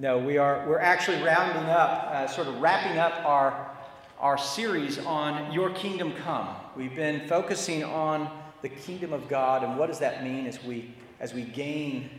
No, 0.00 0.16
we 0.16 0.38
are, 0.38 0.64
we're 0.68 0.78
actually 0.78 1.20
rounding 1.24 1.68
up, 1.68 2.04
uh, 2.04 2.28
sort 2.28 2.46
of 2.46 2.60
wrapping 2.60 2.98
up 2.98 3.24
our, 3.24 3.68
our 4.20 4.38
series 4.38 4.96
on 5.00 5.52
Your 5.52 5.70
Kingdom 5.70 6.12
Come. 6.22 6.54
We've 6.76 6.94
been 6.94 7.26
focusing 7.26 7.82
on 7.82 8.30
the 8.62 8.68
kingdom 8.68 9.12
of 9.12 9.28
God 9.28 9.64
and 9.64 9.76
what 9.76 9.88
does 9.88 9.98
that 9.98 10.22
mean 10.22 10.46
as 10.46 10.62
we, 10.62 10.94
as 11.18 11.34
we 11.34 11.42
gain 11.42 12.10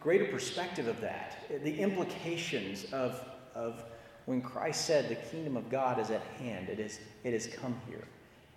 greater 0.00 0.26
perspective 0.26 0.86
of 0.86 1.00
that, 1.00 1.38
the 1.48 1.80
implications 1.80 2.92
of, 2.92 3.18
of 3.54 3.82
when 4.26 4.42
Christ 4.42 4.84
said 4.84 5.08
the 5.08 5.14
kingdom 5.14 5.56
of 5.56 5.70
God 5.70 5.98
is 5.98 6.10
at 6.10 6.20
hand, 6.38 6.68
it, 6.68 6.78
is, 6.78 7.00
it 7.22 7.32
has 7.32 7.46
come 7.46 7.80
here. 7.88 8.04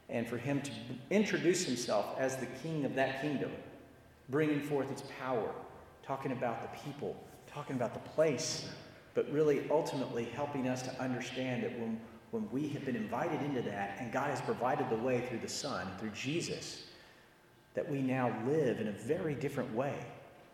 And 0.10 0.28
for 0.28 0.38
him 0.38 0.62
to 0.62 0.72
introduce 1.10 1.64
himself 1.64 2.18
as 2.20 2.36
the 2.36 2.48
king 2.62 2.84
of 2.84 2.96
that 2.96 3.22
kingdom, 3.22 3.52
bringing 4.28 4.60
forth 4.60 4.92
its 4.92 5.04
power, 5.22 5.52
talking 6.04 6.34
about 6.34 6.62
the 6.70 6.80
people, 6.80 7.16
talking 7.52 7.76
about 7.76 7.94
the 7.94 8.10
place, 8.12 8.68
but 9.14 9.32
really 9.32 9.68
ultimately 9.72 10.26
helping 10.26 10.68
us 10.68 10.82
to 10.84 11.02
understand 11.02 11.64
that 11.64 11.78
when, 11.80 12.00
when 12.32 12.50
we 12.52 12.68
have 12.70 12.86
been 12.86 12.96
invited 12.96 13.42
into 13.42 13.62
that 13.64 13.98
and 14.00 14.12
God 14.12 14.30
has 14.30 14.42
provided 14.42 14.90
the 14.90 14.98
way 14.98 15.22
through 15.28 15.40
the 15.40 15.50
Son, 15.50 15.88
through 16.00 16.12
Jesus, 16.12 16.84
that 17.74 17.90
we 17.90 18.02
now 18.02 18.36
live 18.46 18.80
in 18.80 18.88
a 18.88 18.92
very 18.92 19.36
different 19.36 19.74
way. 19.74 19.96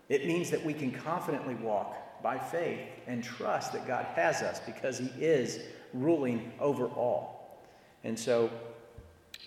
It 0.09 0.25
means 0.25 0.49
that 0.51 0.63
we 0.63 0.73
can 0.73 0.91
confidently 0.91 1.55
walk 1.55 2.21
by 2.21 2.37
faith 2.37 2.79
and 3.07 3.23
trust 3.23 3.73
that 3.73 3.87
God 3.87 4.05
has 4.15 4.41
us 4.41 4.59
because 4.59 4.97
He 4.97 5.09
is 5.19 5.59
ruling 5.93 6.51
over 6.59 6.87
all. 6.87 7.63
And 8.03 8.17
so 8.17 8.49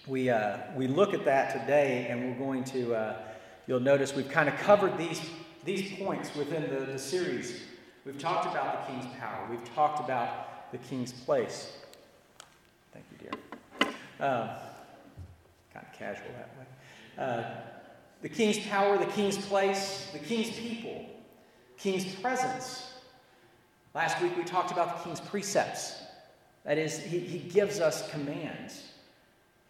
we, 0.07 0.31
uh, 0.31 0.59
we 0.77 0.87
look 0.87 1.15
at 1.15 1.25
that 1.25 1.61
today, 1.61 2.07
and 2.09 2.31
we're 2.31 2.47
going 2.47 2.65
to, 2.65 2.95
uh, 2.95 3.17
you'll 3.67 3.81
notice 3.81 4.15
we've 4.15 4.29
kind 4.29 4.49
of 4.49 4.57
covered 4.57 4.97
these, 4.97 5.21
these 5.67 5.99
points 5.99 6.35
within 6.35 6.63
the, 6.63 6.87
the 6.87 6.99
series. 6.99 7.61
We've 8.07 8.19
talked 8.19 8.47
about 8.47 8.87
the 8.87 8.93
king's 8.93 9.15
power, 9.17 9.47
we've 9.51 9.75
talked 9.75 10.01
about 10.01 10.73
the 10.73 10.79
king's 10.79 11.13
place. 11.13 11.77
Thank 12.93 13.05
you, 13.13 13.29
dear. 13.29 13.89
Um, 14.27 14.49
kind 15.75 15.87
of 15.87 15.93
casual 15.93 16.29
that 16.39 16.57
way. 16.59 17.23
Uh, 17.23 17.45
the 18.23 18.29
king's 18.31 18.59
power, 18.67 18.97
the 18.97 19.13
king's 19.13 19.37
place, 19.37 20.09
the 20.15 20.19
king's 20.19 20.51
people 20.57 21.07
king's 21.77 22.05
presence. 22.17 22.93
Last 23.95 24.21
week 24.21 24.37
we 24.37 24.45
talked 24.45 24.73
about 24.73 24.99
the 24.99 25.05
king's 25.05 25.21
precepts. 25.21 25.95
That 26.65 26.79
is, 26.79 26.99
he, 26.99 27.21
he 27.21 27.39
gives 27.39 27.81
us 27.81 28.11
commands. 28.11 28.83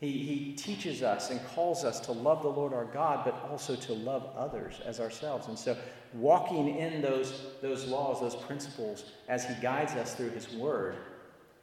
He, 0.00 0.10
he 0.10 0.52
teaches 0.52 1.02
us 1.02 1.30
and 1.30 1.40
calls 1.54 1.84
us 1.84 2.00
to 2.00 2.12
love 2.12 2.42
the 2.42 2.48
Lord 2.48 2.74
our 2.74 2.84
God, 2.84 3.24
but 3.24 3.48
also 3.50 3.74
to 3.76 3.94
love 3.94 4.28
others 4.36 4.80
as 4.84 5.00
ourselves. 5.00 5.48
And 5.48 5.58
so, 5.58 5.76
walking 6.12 6.76
in 6.76 7.00
those, 7.00 7.46
those 7.62 7.86
laws, 7.86 8.20
those 8.20 8.36
principles, 8.36 9.12
as 9.28 9.46
He 9.46 9.54
guides 9.62 9.92
us 9.92 10.14
through 10.14 10.30
His 10.30 10.52
Word, 10.52 10.96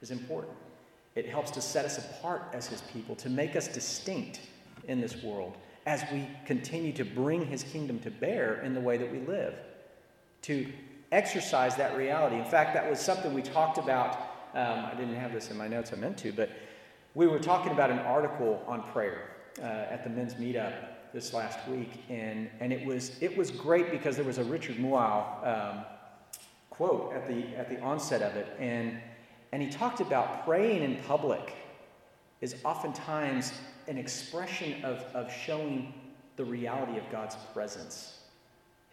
is 0.02 0.10
important. 0.10 0.54
It 1.16 1.30
helps 1.30 1.52
to 1.52 1.62
set 1.62 1.86
us 1.86 2.00
apart 2.00 2.50
as 2.54 2.66
His 2.66 2.82
people, 2.82 3.16
to 3.18 3.30
make 3.30 3.56
us 3.56 3.68
distinct 3.68 4.42
in 4.88 5.00
this 5.00 5.22
world 5.22 5.56
as 5.86 6.04
we 6.12 6.28
continue 6.46 6.94
to 6.94 7.06
bring 7.06 7.46
His 7.46 7.62
kingdom 7.62 8.00
to 8.00 8.10
bear 8.10 8.62
in 8.62 8.74
the 8.74 8.82
way 8.82 8.98
that 8.98 9.12
we 9.12 9.20
live 9.20 9.54
to 10.44 10.68
exercise 11.12 11.76
that 11.76 11.98
reality. 11.98 12.38
In 12.38 12.46
fact, 12.46 12.74
that 12.74 12.90
was 12.90 13.00
something 13.00 13.34
we 13.34 13.42
talked 13.42 13.78
about. 13.78 14.16
Um, 14.54 14.86
I 14.86 14.94
didn't 14.96 15.16
have 15.16 15.34
this 15.34 15.50
in 15.50 15.58
my 15.58 15.68
notes, 15.68 15.92
I 15.94 15.96
meant 15.96 16.18
to, 16.20 16.32
but 16.32 16.50
we 17.16 17.28
were 17.28 17.40
talking 17.40 17.72
about 17.72 17.92
an 17.92 18.00
article 18.00 18.64
on 18.68 18.82
prayer 18.92 19.30
uh, 19.60 19.66
at 19.66 20.04
the 20.04 20.10
men's 20.10 20.36
meetup 20.36 20.74
this 21.14 21.34
last 21.34 21.60
week, 21.68 21.92
and, 22.10 22.50
and 22.60 22.74
it, 22.74 22.86
was, 22.86 23.22
it 23.22 23.38
was 23.38 23.52
great 23.52 23.92
because 23.92 24.16
there 24.16 24.26
was 24.26 24.40
a 24.40 24.44
Richard 24.44 24.78
Mouw 24.78 25.46
um, 25.46 25.86
quote 26.72 27.14
at 27.14 27.28
the, 27.28 27.46
at 27.56 27.70
the 27.70 27.80
onset 27.82 28.24
of 28.24 28.36
it, 28.36 28.48
and, 28.60 28.98
and 29.52 29.62
he 29.62 29.70
talked 29.70 30.02
about 30.02 30.44
praying 30.44 30.82
in 30.82 30.98
public 31.04 31.54
is 32.42 32.56
oftentimes 32.66 33.54
an 33.88 33.98
expression 33.98 34.84
of, 34.84 35.04
of 35.14 35.32
showing 35.32 35.94
the 36.36 36.44
reality 36.44 36.98
of 36.98 37.04
God's 37.12 37.36
presence 37.54 38.20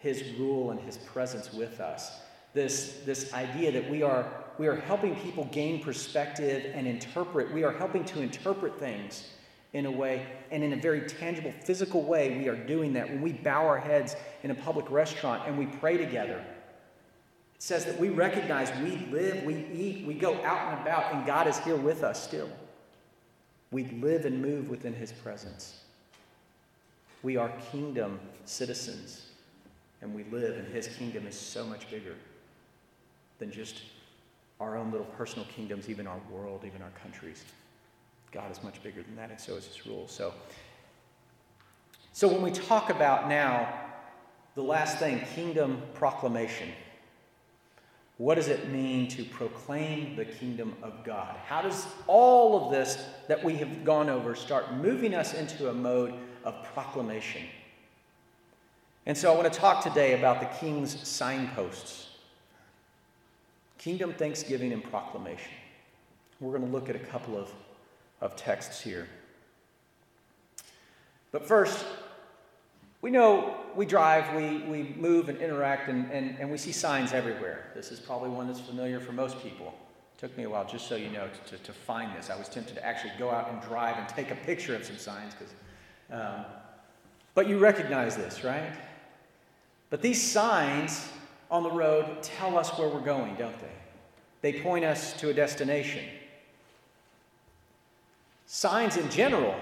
his 0.01 0.23
rule 0.39 0.71
and 0.71 0.79
his 0.79 0.97
presence 0.97 1.53
with 1.53 1.79
us. 1.79 2.21
This, 2.53 2.99
this 3.05 3.33
idea 3.33 3.71
that 3.71 3.89
we 3.89 4.03
are, 4.03 4.29
we 4.57 4.67
are 4.67 4.75
helping 4.75 5.15
people 5.15 5.45
gain 5.51 5.81
perspective 5.81 6.71
and 6.73 6.85
interpret, 6.85 7.53
we 7.53 7.63
are 7.63 7.71
helping 7.71 8.03
to 8.05 8.21
interpret 8.21 8.77
things 8.77 9.29
in 9.73 9.85
a 9.85 9.91
way, 9.91 10.25
and 10.51 10.63
in 10.63 10.73
a 10.73 10.75
very 10.75 11.01
tangible, 11.01 11.53
physical 11.63 12.03
way, 12.03 12.37
we 12.37 12.49
are 12.49 12.55
doing 12.55 12.91
that. 12.93 13.09
When 13.09 13.21
we 13.21 13.31
bow 13.31 13.65
our 13.65 13.79
heads 13.79 14.17
in 14.43 14.51
a 14.51 14.55
public 14.55 14.91
restaurant 14.91 15.47
and 15.47 15.57
we 15.57 15.65
pray 15.65 15.95
together, 15.95 16.43
it 17.55 17.63
says 17.63 17.85
that 17.85 17.97
we 17.97 18.09
recognize 18.09 18.69
we 18.83 18.97
live, 19.11 19.45
we 19.45 19.65
eat, 19.73 20.05
we 20.05 20.13
go 20.13 20.33
out 20.43 20.73
and 20.73 20.81
about, 20.81 21.13
and 21.13 21.25
God 21.25 21.47
is 21.47 21.57
here 21.59 21.77
with 21.77 22.03
us 22.03 22.21
still. 22.21 22.49
We 23.71 23.85
live 23.85 24.25
and 24.25 24.41
move 24.41 24.69
within 24.69 24.93
His 24.93 25.13
presence. 25.13 25.79
We 27.23 27.37
are 27.37 27.49
kingdom 27.71 28.19
citizens 28.43 29.27
and 30.01 30.13
we 30.13 30.23
live, 30.25 30.57
and 30.57 30.67
His 30.73 30.87
kingdom 30.87 31.27
is 31.27 31.35
so 31.35 31.63
much 31.63 31.89
bigger 31.89 32.15
than 33.41 33.51
just 33.51 33.81
our 34.59 34.77
own 34.77 34.91
little 34.91 35.07
personal 35.17 35.47
kingdoms, 35.47 35.89
even 35.89 36.05
our 36.05 36.21
world, 36.31 36.61
even 36.63 36.79
our 36.83 36.91
countries. 36.91 37.43
God 38.31 38.51
is 38.51 38.63
much 38.63 38.81
bigger 38.83 39.01
than 39.01 39.15
that, 39.15 39.31
and 39.31 39.39
so 39.39 39.55
is 39.55 39.65
His 39.65 39.85
rule. 39.87 40.07
So, 40.07 40.31
so 42.13 42.27
when 42.27 42.43
we 42.43 42.51
talk 42.51 42.91
about 42.91 43.27
now 43.27 43.67
the 44.53 44.61
last 44.61 44.99
thing, 44.99 45.21
kingdom 45.33 45.81
proclamation, 45.95 46.69
what 48.19 48.35
does 48.35 48.47
it 48.47 48.69
mean 48.69 49.07
to 49.07 49.25
proclaim 49.25 50.15
the 50.15 50.25
kingdom 50.25 50.75
of 50.83 51.03
God? 51.03 51.35
How 51.47 51.63
does 51.63 51.87
all 52.05 52.63
of 52.63 52.71
this 52.71 53.03
that 53.27 53.43
we 53.43 53.55
have 53.55 53.83
gone 53.83 54.07
over 54.07 54.35
start 54.35 54.75
moving 54.75 55.15
us 55.15 55.33
into 55.33 55.69
a 55.69 55.73
mode 55.73 56.13
of 56.43 56.61
proclamation? 56.75 57.41
And 59.07 59.17
so 59.17 59.33
I 59.33 59.35
want 59.35 59.51
to 59.51 59.59
talk 59.59 59.83
today 59.83 60.13
about 60.13 60.41
the 60.41 60.59
king's 60.59 60.95
signposts 61.07 62.10
kingdom, 63.81 64.13
thanksgiving, 64.13 64.73
and 64.73 64.83
proclamation. 64.83 65.51
We're 66.39 66.57
going 66.57 66.69
to 66.69 66.71
look 66.71 66.87
at 66.87 66.95
a 66.95 66.99
couple 66.99 67.35
of, 67.35 67.51
of 68.21 68.35
texts 68.35 68.79
here. 68.79 69.07
But 71.31 71.47
first, 71.47 71.83
we 73.01 73.09
know 73.09 73.55
we 73.75 73.87
drive, 73.87 74.35
we, 74.35 74.59
we 74.69 74.95
move 74.97 75.29
and 75.29 75.39
interact, 75.39 75.89
and, 75.89 76.11
and, 76.11 76.37
and 76.39 76.51
we 76.51 76.57
see 76.59 76.71
signs 76.71 77.11
everywhere. 77.11 77.71
This 77.73 77.91
is 77.91 77.99
probably 77.99 78.29
one 78.29 78.45
that's 78.45 78.59
familiar 78.59 78.99
for 78.99 79.13
most 79.13 79.41
people. 79.41 79.73
It 80.15 80.19
took 80.19 80.37
me 80.37 80.43
a 80.43 80.49
while, 80.49 80.65
just 80.65 80.87
so 80.87 80.95
you 80.95 81.09
know, 81.09 81.27
to, 81.47 81.57
to 81.57 81.73
find 81.73 82.15
this. 82.15 82.29
I 82.29 82.37
was 82.37 82.49
tempted 82.49 82.75
to 82.75 82.85
actually 82.85 83.13
go 83.17 83.31
out 83.31 83.49
and 83.49 83.59
drive 83.63 83.97
and 83.97 84.07
take 84.07 84.29
a 84.29 84.35
picture 84.35 84.75
of 84.75 84.85
some 84.85 84.97
signs, 84.97 85.33
because. 85.33 85.53
Um, 86.11 86.45
but 87.33 87.47
you 87.47 87.57
recognize 87.57 88.17
this, 88.17 88.43
right? 88.43 88.73
But 89.89 90.01
these 90.01 90.21
signs 90.21 91.07
on 91.51 91.63
the 91.63 91.71
road 91.71 92.23
tell 92.23 92.57
us 92.57 92.69
where 92.79 92.87
we're 92.87 93.01
going, 93.01 93.35
don't 93.35 93.59
they? 93.59 94.51
They 94.53 94.61
point 94.61 94.85
us 94.85 95.13
to 95.19 95.29
a 95.29 95.33
destination. 95.33 96.05
Signs 98.47 98.97
in 98.97 99.09
general 99.09 99.55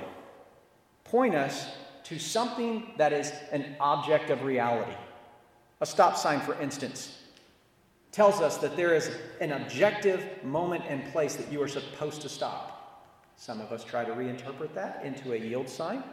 point 1.03 1.35
us 1.35 1.67
to 2.03 2.19
something 2.19 2.91
that 2.97 3.11
is 3.11 3.33
an 3.51 3.75
object 3.79 4.29
of 4.29 4.44
reality. 4.44 4.95
A 5.81 5.85
stop 5.85 6.16
sign, 6.16 6.39
for 6.41 6.59
instance, 6.61 7.17
tells 8.11 8.41
us 8.41 8.57
that 8.57 8.75
there 8.75 8.94
is 8.95 9.11
an 9.41 9.51
objective 9.51 10.44
moment 10.44 10.83
and 10.88 11.03
place 11.11 11.35
that 11.35 11.51
you 11.51 11.61
are 11.61 11.67
supposed 11.67 12.21
to 12.21 12.29
stop. 12.29 13.16
Some 13.35 13.61
of 13.61 13.71
us 13.71 13.83
try 13.83 14.03
to 14.03 14.11
reinterpret 14.11 14.73
that 14.73 15.01
into 15.03 15.33
a 15.33 15.38
yield 15.38 15.69
sign, 15.69 16.03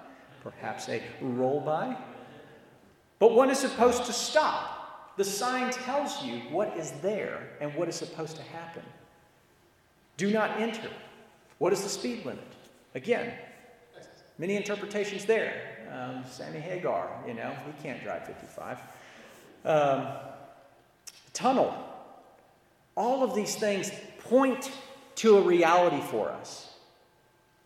perhaps 0.42 0.88
a 0.88 1.02
roll 1.20 1.60
by, 1.60 1.96
but 3.18 3.34
one 3.34 3.50
is 3.50 3.58
supposed 3.58 4.04
to 4.04 4.12
stop. 4.12 4.75
The 5.16 5.24
sign 5.24 5.72
tells 5.72 6.22
you 6.22 6.40
what 6.50 6.76
is 6.76 6.92
there 7.02 7.48
and 7.60 7.74
what 7.74 7.88
is 7.88 7.96
supposed 7.96 8.36
to 8.36 8.42
happen. 8.42 8.82
Do 10.16 10.30
not 10.30 10.60
enter. 10.60 10.90
What 11.58 11.72
is 11.72 11.82
the 11.82 11.88
speed 11.88 12.24
limit? 12.26 12.44
Again, 12.94 13.32
many 14.38 14.56
interpretations 14.56 15.24
there. 15.24 15.54
Um, 15.92 16.24
Sammy 16.28 16.60
Hagar, 16.60 17.08
you 17.26 17.34
know, 17.34 17.54
he 17.66 17.82
can't 17.82 18.02
drive 18.02 18.26
55. 18.26 18.80
Um, 19.64 20.06
tunnel. 21.32 21.74
All 22.94 23.22
of 23.22 23.34
these 23.34 23.56
things 23.56 23.90
point 24.18 24.70
to 25.16 25.38
a 25.38 25.40
reality 25.40 26.00
for 26.10 26.30
us. 26.30 26.74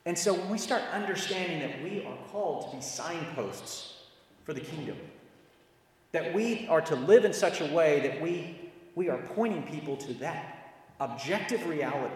And 0.07 0.17
so 0.17 0.35
when 0.35 0.51
we 0.51 0.59
start 0.59 0.83
understanding 0.93 1.61
that 1.61 1.83
we 1.83 2.05
are 2.05 2.17
called 2.29 2.71
to 2.71 2.77
be 2.77 2.83
signposts 2.83 3.95
for 4.45 4.55
the 4.55 4.61
kingdom, 4.61 4.97
that 6.13 6.35
we 6.35 6.67
are 6.69 6.81
to 6.81 6.97
live 6.97 7.25
in 7.25 7.33
such 7.33 7.61
a 7.61 7.67
way 7.67 8.01
that 8.01 8.21
we, 8.21 8.59
we 8.95 9.09
are 9.09 9.19
pointing 9.35 9.63
people 9.63 9.97
to 9.97 10.15
that 10.15 10.75
objective 10.99 11.67
reality. 11.67 12.15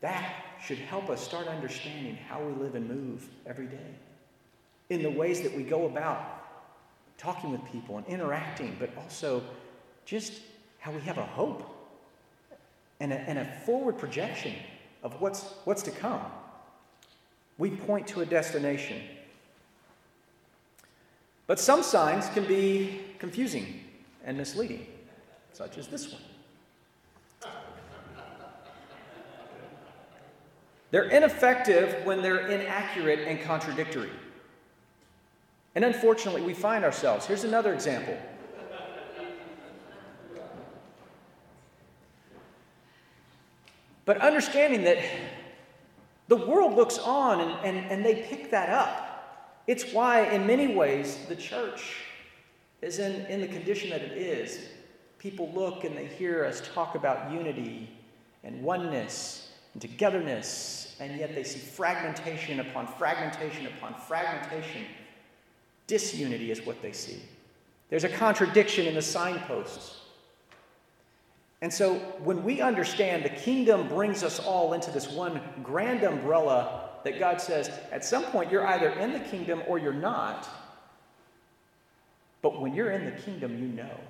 That 0.00 0.44
should 0.62 0.78
help 0.78 1.08
us 1.08 1.22
start 1.22 1.48
understanding 1.48 2.16
how 2.28 2.42
we 2.42 2.52
live 2.62 2.74
and 2.74 2.88
move 2.88 3.28
every 3.46 3.66
day. 3.66 3.94
In 4.90 5.02
the 5.02 5.10
ways 5.10 5.40
that 5.42 5.54
we 5.54 5.62
go 5.62 5.86
about 5.86 6.44
talking 7.16 7.52
with 7.52 7.64
people 7.72 7.96
and 7.96 8.06
interacting, 8.06 8.76
but 8.78 8.90
also 8.98 9.42
just 10.04 10.40
how 10.78 10.92
we 10.92 11.00
have 11.00 11.18
a 11.18 11.24
hope 11.24 11.70
and 13.00 13.12
a, 13.12 13.16
and 13.16 13.38
a 13.38 13.44
forward 13.64 13.98
projection 13.98 14.54
of 15.02 15.20
what's, 15.20 15.42
what's 15.64 15.82
to 15.82 15.90
come. 15.90 16.20
We 17.56 17.70
point 17.70 18.06
to 18.08 18.20
a 18.20 18.26
destination. 18.26 19.00
But 21.46 21.60
some 21.60 21.82
signs 21.82 22.28
can 22.30 22.44
be 22.46 23.00
confusing 23.18 23.80
and 24.24 24.36
misleading, 24.36 24.86
such 25.52 25.76
as 25.76 25.88
this 25.88 26.12
one. 26.12 26.22
They're 30.90 31.08
ineffective 31.08 32.04
when 32.04 32.22
they're 32.22 32.46
inaccurate 32.46 33.26
and 33.26 33.42
contradictory. 33.42 34.12
And 35.74 35.84
unfortunately, 35.84 36.42
we 36.42 36.54
find 36.54 36.84
ourselves. 36.84 37.26
Here's 37.26 37.44
another 37.44 37.74
example. 37.74 38.16
But 44.04 44.18
understanding 44.18 44.84
that 44.84 44.98
the 46.28 46.36
world 46.36 46.74
looks 46.74 46.98
on 46.98 47.40
and, 47.40 47.50
and, 47.66 47.90
and 47.90 48.04
they 48.04 48.22
pick 48.22 48.50
that 48.50 48.68
up. 48.68 49.13
It's 49.66 49.92
why, 49.92 50.24
in 50.26 50.46
many 50.46 50.74
ways, 50.74 51.18
the 51.28 51.36
church 51.36 52.02
is 52.82 52.98
in, 52.98 53.24
in 53.26 53.40
the 53.40 53.46
condition 53.46 53.90
that 53.90 54.02
it 54.02 54.12
is. 54.12 54.68
People 55.18 55.50
look 55.54 55.84
and 55.84 55.96
they 55.96 56.06
hear 56.06 56.44
us 56.44 56.62
talk 56.74 56.94
about 56.94 57.32
unity 57.32 57.88
and 58.42 58.62
oneness 58.62 59.52
and 59.72 59.80
togetherness, 59.80 60.96
and 61.00 61.18
yet 61.18 61.34
they 61.34 61.44
see 61.44 61.58
fragmentation 61.58 62.60
upon 62.60 62.86
fragmentation 62.86 63.66
upon 63.66 63.94
fragmentation. 63.94 64.84
Disunity 65.86 66.50
is 66.50 66.64
what 66.66 66.80
they 66.82 66.92
see. 66.92 67.22
There's 67.88 68.04
a 68.04 68.08
contradiction 68.08 68.86
in 68.86 68.94
the 68.94 69.02
signposts. 69.02 70.00
And 71.62 71.72
so 71.72 71.94
when 72.22 72.44
we 72.44 72.60
understand 72.60 73.24
the 73.24 73.30
kingdom 73.30 73.88
brings 73.88 74.22
us 74.22 74.38
all 74.38 74.74
into 74.74 74.90
this 74.90 75.08
one 75.08 75.40
grand 75.62 76.02
umbrella 76.02 76.83
that 77.04 77.18
God 77.18 77.40
says, 77.40 77.70
at 77.92 78.04
some 78.04 78.24
point 78.24 78.50
you're 78.50 78.66
either 78.66 78.90
in 78.90 79.12
the 79.12 79.20
kingdom 79.20 79.62
or 79.68 79.78
you're 79.78 79.92
not. 79.92 80.48
But 82.42 82.60
when 82.60 82.74
you're 82.74 82.90
in 82.90 83.04
the 83.04 83.12
kingdom, 83.22 83.58
you 83.58 83.68
know. 83.68 84.00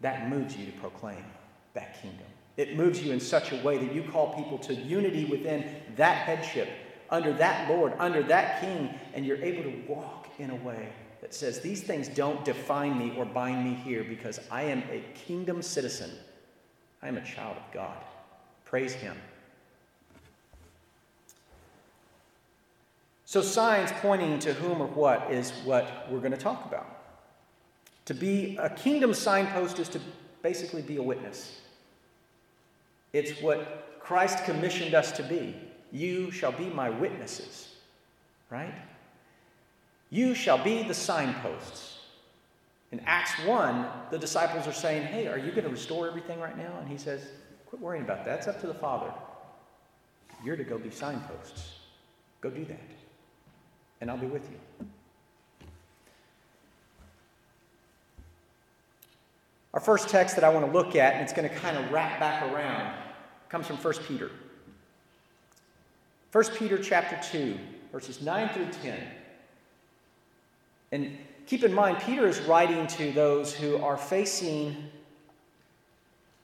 That 0.00 0.28
moves 0.28 0.56
you 0.56 0.66
to 0.66 0.72
proclaim 0.72 1.24
that 1.74 2.00
kingdom. 2.00 2.26
It 2.56 2.76
moves 2.76 3.02
you 3.02 3.12
in 3.12 3.20
such 3.20 3.52
a 3.52 3.56
way 3.62 3.78
that 3.78 3.94
you 3.94 4.02
call 4.02 4.34
people 4.34 4.58
to 4.58 4.74
unity 4.74 5.24
within 5.24 5.64
that 5.96 6.16
headship, 6.26 6.68
under 7.10 7.32
that 7.34 7.68
Lord, 7.70 7.92
under 7.98 8.22
that 8.24 8.60
King, 8.60 8.94
and 9.14 9.24
you're 9.24 9.42
able 9.42 9.62
to 9.64 9.82
walk 9.88 10.28
in 10.38 10.50
a 10.50 10.56
way 10.56 10.88
that 11.20 11.34
says, 11.34 11.60
These 11.60 11.82
things 11.82 12.08
don't 12.08 12.44
define 12.44 12.98
me 12.98 13.14
or 13.16 13.24
bind 13.24 13.64
me 13.64 13.74
here 13.74 14.04
because 14.04 14.40
I 14.50 14.62
am 14.64 14.82
a 14.90 15.02
kingdom 15.14 15.62
citizen. 15.62 16.10
I 17.02 17.08
am 17.08 17.16
a 17.16 17.24
child 17.24 17.56
of 17.56 17.72
God. 17.72 17.96
Praise 18.64 18.92
Him. 18.92 19.16
So, 23.30 23.42
signs 23.42 23.92
pointing 24.00 24.40
to 24.40 24.52
whom 24.52 24.82
or 24.82 24.88
what 24.88 25.30
is 25.30 25.52
what 25.62 26.10
we're 26.10 26.18
going 26.18 26.32
to 26.32 26.36
talk 26.36 26.66
about. 26.66 26.84
To 28.06 28.12
be 28.12 28.56
a 28.56 28.68
kingdom 28.68 29.14
signpost 29.14 29.78
is 29.78 29.88
to 29.90 30.00
basically 30.42 30.82
be 30.82 30.96
a 30.96 31.02
witness. 31.04 31.60
It's 33.12 33.40
what 33.40 34.00
Christ 34.00 34.44
commissioned 34.44 34.96
us 34.96 35.12
to 35.12 35.22
be. 35.22 35.54
You 35.92 36.32
shall 36.32 36.50
be 36.50 36.64
my 36.70 36.90
witnesses, 36.90 37.68
right? 38.50 38.74
You 40.10 40.34
shall 40.34 40.58
be 40.64 40.82
the 40.82 40.92
signposts. 40.92 42.00
In 42.90 42.98
Acts 43.06 43.30
1, 43.46 43.86
the 44.10 44.18
disciples 44.18 44.66
are 44.66 44.72
saying, 44.72 45.04
Hey, 45.04 45.28
are 45.28 45.38
you 45.38 45.52
going 45.52 45.62
to 45.62 45.70
restore 45.70 46.08
everything 46.08 46.40
right 46.40 46.58
now? 46.58 46.80
And 46.80 46.88
he 46.88 46.98
says, 46.98 47.28
Quit 47.68 47.80
worrying 47.80 48.02
about 48.02 48.24
that. 48.24 48.38
It's 48.38 48.48
up 48.48 48.60
to 48.62 48.66
the 48.66 48.74
Father. 48.74 49.12
You're 50.44 50.56
to 50.56 50.64
go 50.64 50.78
be 50.78 50.90
signposts. 50.90 51.74
Go 52.40 52.50
do 52.50 52.64
that. 52.64 52.99
And 54.00 54.10
I'll 54.10 54.16
be 54.16 54.26
with 54.26 54.48
you. 54.50 54.86
Our 59.74 59.80
first 59.80 60.08
text 60.08 60.34
that 60.34 60.44
I 60.44 60.48
want 60.48 60.66
to 60.66 60.72
look 60.72 60.96
at, 60.96 61.14
and 61.14 61.22
it's 61.22 61.32
going 61.32 61.48
to 61.48 61.54
kind 61.54 61.76
of 61.76 61.92
wrap 61.92 62.18
back 62.18 62.42
around, 62.50 62.94
comes 63.48 63.66
from 63.66 63.76
1 63.76 63.94
Peter. 64.08 64.30
1 66.32 66.44
Peter 66.56 66.78
chapter 66.78 67.18
2, 67.30 67.58
verses 67.92 68.20
9 68.20 68.48
through 68.50 68.68
10. 68.82 68.98
And 70.92 71.18
keep 71.46 71.62
in 71.62 71.72
mind, 71.72 71.98
Peter 72.00 72.26
is 72.26 72.40
writing 72.40 72.86
to 72.88 73.12
those 73.12 73.54
who 73.54 73.76
are 73.76 73.96
facing 73.96 74.76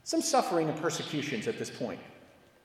some 0.04 0.22
suffering 0.22 0.68
and 0.68 0.80
persecutions 0.80 1.48
at 1.48 1.58
this 1.58 1.70
point. 1.70 1.98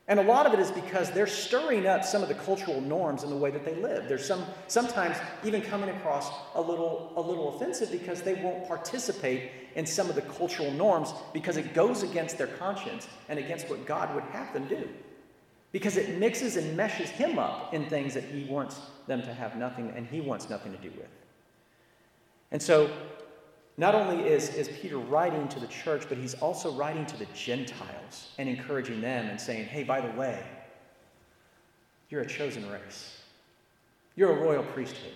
And 0.08 0.20
a 0.20 0.24
lot 0.24 0.46
of 0.46 0.54
it 0.54 0.60
is 0.60 0.72
because 0.72 1.12
they're 1.12 1.28
stirring 1.28 1.86
up 1.86 2.04
some 2.04 2.22
of 2.22 2.28
the 2.28 2.34
cultural 2.34 2.82
norms 2.82 3.24
in 3.24 3.30
the 3.30 3.36
way 3.36 3.52
that 3.52 3.64
they 3.64 3.76
live. 3.76 4.10
There's 4.10 4.26
some 4.26 4.44
sometimes 4.68 5.16
even 5.44 5.62
coming 5.62 5.90
across 5.90 6.30
a 6.56 6.62
little 6.62 7.14
a 7.16 7.22
little 7.22 7.56
offensive 7.56 7.92
because 7.92 8.22
they 8.22 8.34
won't 8.36 8.68
participate 8.68 9.52
in 9.76 9.86
some 9.86 10.10
of 10.10 10.16
the 10.16 10.22
cultural 10.24 10.72
norms 10.72 11.14
because 11.34 11.56
it 11.56 11.74
goes 11.74 12.04
against 12.04 12.38
their 12.38 12.48
conscience 12.48 13.08
and 13.30 13.40
against 13.40 13.70
what 13.70 13.86
God 13.86 14.14
would 14.16 14.24
have 14.26 14.52
them 14.54 14.68
do. 14.68 14.90
Because 15.72 15.96
it 15.96 16.18
mixes 16.18 16.58
and 16.58 16.76
meshes 16.76 17.10
him 17.10 17.40
up 17.40 17.74
in 17.74 17.86
things 17.86 18.14
that 18.16 18.26
he 18.26 18.44
wants 18.46 18.82
them 19.08 19.22
to 19.22 19.34
have 19.34 19.56
nothing 19.56 19.94
and 19.96 20.06
he 20.06 20.20
wants 20.20 20.50
nothing 20.50 20.74
to 20.74 20.78
do 20.80 20.90
with. 20.98 21.08
And 22.52 22.62
so, 22.62 22.92
not 23.82 23.96
only 23.96 24.24
is, 24.28 24.54
is 24.54 24.70
Peter 24.80 25.00
writing 25.00 25.48
to 25.48 25.60
the 25.60 25.66
church, 25.66 26.04
but 26.08 26.16
he's 26.16 26.36
also 26.36 26.72
writing 26.72 27.04
to 27.08 27.18
the 27.18 27.26
Gentiles 27.34 28.30
and 28.38 28.48
encouraging 28.48 29.02
them 29.02 29.26
and 29.26 29.42
saying, 29.42 29.66
hey, 29.66 29.82
by 29.82 30.00
the 30.00 30.12
way, 30.12 30.40
you're 32.12 32.22
a 32.22 32.28
chosen 32.28 32.70
race. 32.70 33.18
You're 34.16 34.34
a 34.34 34.40
royal 34.40 34.62
priesthood, 34.62 35.14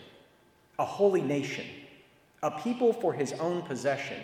a 0.79 0.85
holy 0.85 1.21
nation, 1.21 1.63
a 2.41 2.49
people 2.49 2.91
for 2.91 3.13
his 3.13 3.33
own 3.33 3.61
possession. 3.61 4.17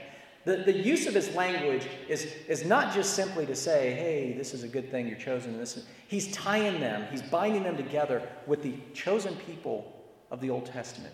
The, 0.45 0.57
the 0.57 0.73
use 0.73 1.05
of 1.05 1.13
his 1.13 1.35
language 1.35 1.85
is, 2.09 2.33
is 2.47 2.65
not 2.65 2.95
just 2.95 3.13
simply 3.13 3.45
to 3.45 3.55
say, 3.55 3.93
hey, 3.93 4.33
this 4.35 4.55
is 4.55 4.63
a 4.63 4.67
good 4.67 4.89
thing, 4.89 5.07
you're 5.07 5.19
chosen. 5.19 5.55
This 5.55 5.77
is, 5.77 5.85
he's 6.07 6.31
tying 6.31 6.79
them, 6.79 7.05
he's 7.11 7.21
binding 7.21 7.61
them 7.61 7.77
together 7.77 8.27
with 8.47 8.63
the 8.63 8.73
chosen 8.95 9.35
people 9.35 10.01
of 10.31 10.41
the 10.41 10.49
Old 10.49 10.65
Testament 10.65 11.13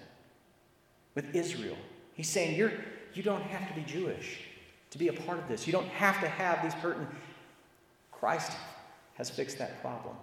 with 1.13 1.35
Israel. 1.35 1.75
He's 2.13 2.29
saying 2.29 2.55
you're, 2.55 2.71
you 3.17 3.23
don't 3.23 3.41
have 3.41 3.67
to 3.67 3.73
be 3.73 3.81
Jewish 3.81 4.41
to 4.91 4.97
be 4.97 5.07
a 5.07 5.13
part 5.13 5.39
of 5.39 5.47
this. 5.47 5.67
You 5.67 5.73
don't 5.73 5.87
have 5.89 6.21
to 6.21 6.27
have 6.27 6.63
these 6.63 6.79
certain. 6.81 7.07
Christ 8.11 8.51
has 9.15 9.29
fixed 9.29 9.57
that 9.57 9.81
problem. 9.81 10.15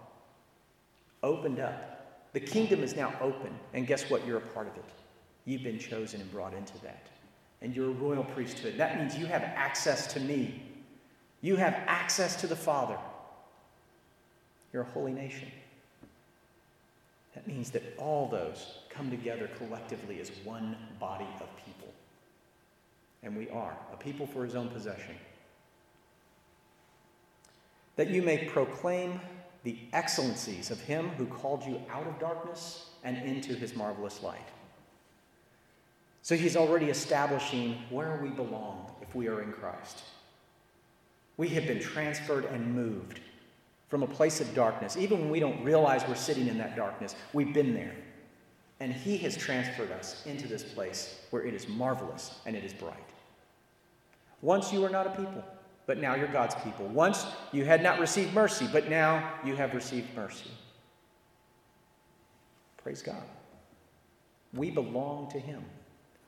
Opened 1.22 1.58
up. 1.58 2.32
The 2.32 2.40
kingdom 2.40 2.82
is 2.82 2.96
now 2.96 3.12
open. 3.20 3.50
And 3.72 3.86
guess 3.86 4.08
what? 4.10 4.26
You're 4.26 4.38
a 4.38 4.40
part 4.40 4.66
of 4.66 4.76
it. 4.76 4.84
You've 5.44 5.62
been 5.62 5.78
chosen 5.78 6.20
and 6.20 6.30
brought 6.30 6.54
into 6.54 6.80
that. 6.82 7.06
And 7.60 7.74
you're 7.74 7.90
a 7.90 7.94
royal 7.94 8.24
priesthood. 8.24 8.74
That 8.76 8.98
means 8.98 9.16
you 9.16 9.26
have 9.26 9.42
access 9.42 10.12
to 10.14 10.20
me. 10.20 10.62
You 11.40 11.56
have 11.56 11.74
access 11.86 12.36
to 12.36 12.46
the 12.46 12.56
Father. 12.56 12.98
You're 14.72 14.82
a 14.82 14.90
holy 14.90 15.12
nation. 15.12 15.48
That 17.34 17.46
means 17.46 17.70
that 17.70 17.82
all 17.98 18.28
those 18.28 18.78
come 18.90 19.10
together 19.10 19.50
collectively 19.58 20.20
as 20.20 20.30
one 20.44 20.76
body 21.00 21.26
of 21.40 21.48
people. 21.56 21.63
And 23.24 23.36
we 23.36 23.48
are 23.50 23.76
a 23.92 23.96
people 23.96 24.26
for 24.26 24.44
his 24.44 24.54
own 24.54 24.68
possession. 24.68 25.16
That 27.96 28.10
you 28.10 28.22
may 28.22 28.44
proclaim 28.44 29.20
the 29.62 29.78
excellencies 29.94 30.70
of 30.70 30.80
him 30.80 31.08
who 31.10 31.24
called 31.26 31.64
you 31.64 31.80
out 31.90 32.06
of 32.06 32.18
darkness 32.20 32.90
and 33.02 33.16
into 33.16 33.54
his 33.54 33.74
marvelous 33.74 34.22
light. 34.22 34.48
So 36.22 36.36
he's 36.36 36.56
already 36.56 36.86
establishing 36.86 37.78
where 37.90 38.18
we 38.22 38.28
belong 38.28 38.90
if 39.00 39.14
we 39.14 39.28
are 39.28 39.42
in 39.42 39.52
Christ. 39.52 40.02
We 41.36 41.48
have 41.48 41.66
been 41.66 41.80
transferred 41.80 42.44
and 42.44 42.74
moved 42.74 43.20
from 43.88 44.02
a 44.02 44.06
place 44.06 44.40
of 44.40 44.54
darkness. 44.54 44.96
Even 44.96 45.20
when 45.20 45.30
we 45.30 45.40
don't 45.40 45.62
realize 45.64 46.02
we're 46.06 46.14
sitting 46.14 46.48
in 46.48 46.58
that 46.58 46.76
darkness, 46.76 47.14
we've 47.32 47.52
been 47.52 47.74
there. 47.74 47.94
And 48.80 48.92
He 48.92 49.16
has 49.18 49.36
transferred 49.36 49.92
us 49.92 50.24
into 50.26 50.48
this 50.48 50.62
place 50.62 51.20
where 51.30 51.44
it 51.44 51.54
is 51.54 51.68
marvelous 51.68 52.40
and 52.46 52.56
it 52.56 52.64
is 52.64 52.72
bright. 52.72 53.13
Once 54.44 54.74
you 54.74 54.82
were 54.82 54.90
not 54.90 55.06
a 55.06 55.10
people, 55.10 55.42
but 55.86 55.96
now 55.96 56.14
you're 56.14 56.28
God's 56.28 56.54
people. 56.56 56.86
Once 56.88 57.26
you 57.50 57.64
had 57.64 57.82
not 57.82 57.98
received 57.98 58.34
mercy, 58.34 58.68
but 58.70 58.90
now 58.90 59.32
you 59.42 59.56
have 59.56 59.72
received 59.72 60.14
mercy. 60.14 60.50
Praise 62.82 63.00
God. 63.00 63.22
We 64.52 64.70
belong 64.70 65.30
to 65.30 65.40
Him. 65.40 65.64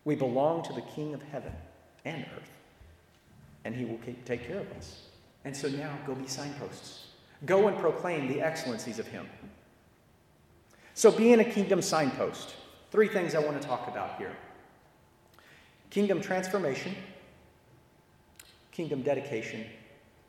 We 0.07 0.15
belong 0.15 0.63
to 0.63 0.73
the 0.73 0.81
King 0.81 1.13
of 1.13 1.23
heaven 1.25 1.53
and 2.07 2.25
earth. 2.35 2.51
And 3.67 3.75
He 3.75 3.85
will 3.85 4.01
take 4.25 4.49
care 4.49 4.61
of 4.61 4.73
us. 4.73 5.03
And 5.45 5.55
so 5.55 5.69
now 5.69 5.99
go 6.07 6.15
be 6.15 6.27
signposts. 6.27 7.09
Go 7.45 7.69
and 7.69 7.77
proclaim 7.77 8.29
the 8.29 8.41
excellencies 8.41 8.99
of 8.99 9.07
Him. 9.07 9.29
So, 10.95 11.11
being 11.11 11.41
a 11.41 11.45
kingdom 11.45 11.83
signpost, 11.83 12.55
three 12.91 13.09
things 13.09 13.35
I 13.35 13.41
want 13.41 13.61
to 13.61 13.69
talk 13.69 13.89
about 13.89 14.17
here 14.17 14.33
kingdom 15.91 16.23
transformation, 16.23 16.97
kingdom 18.77 19.01
dedication, 19.01 19.65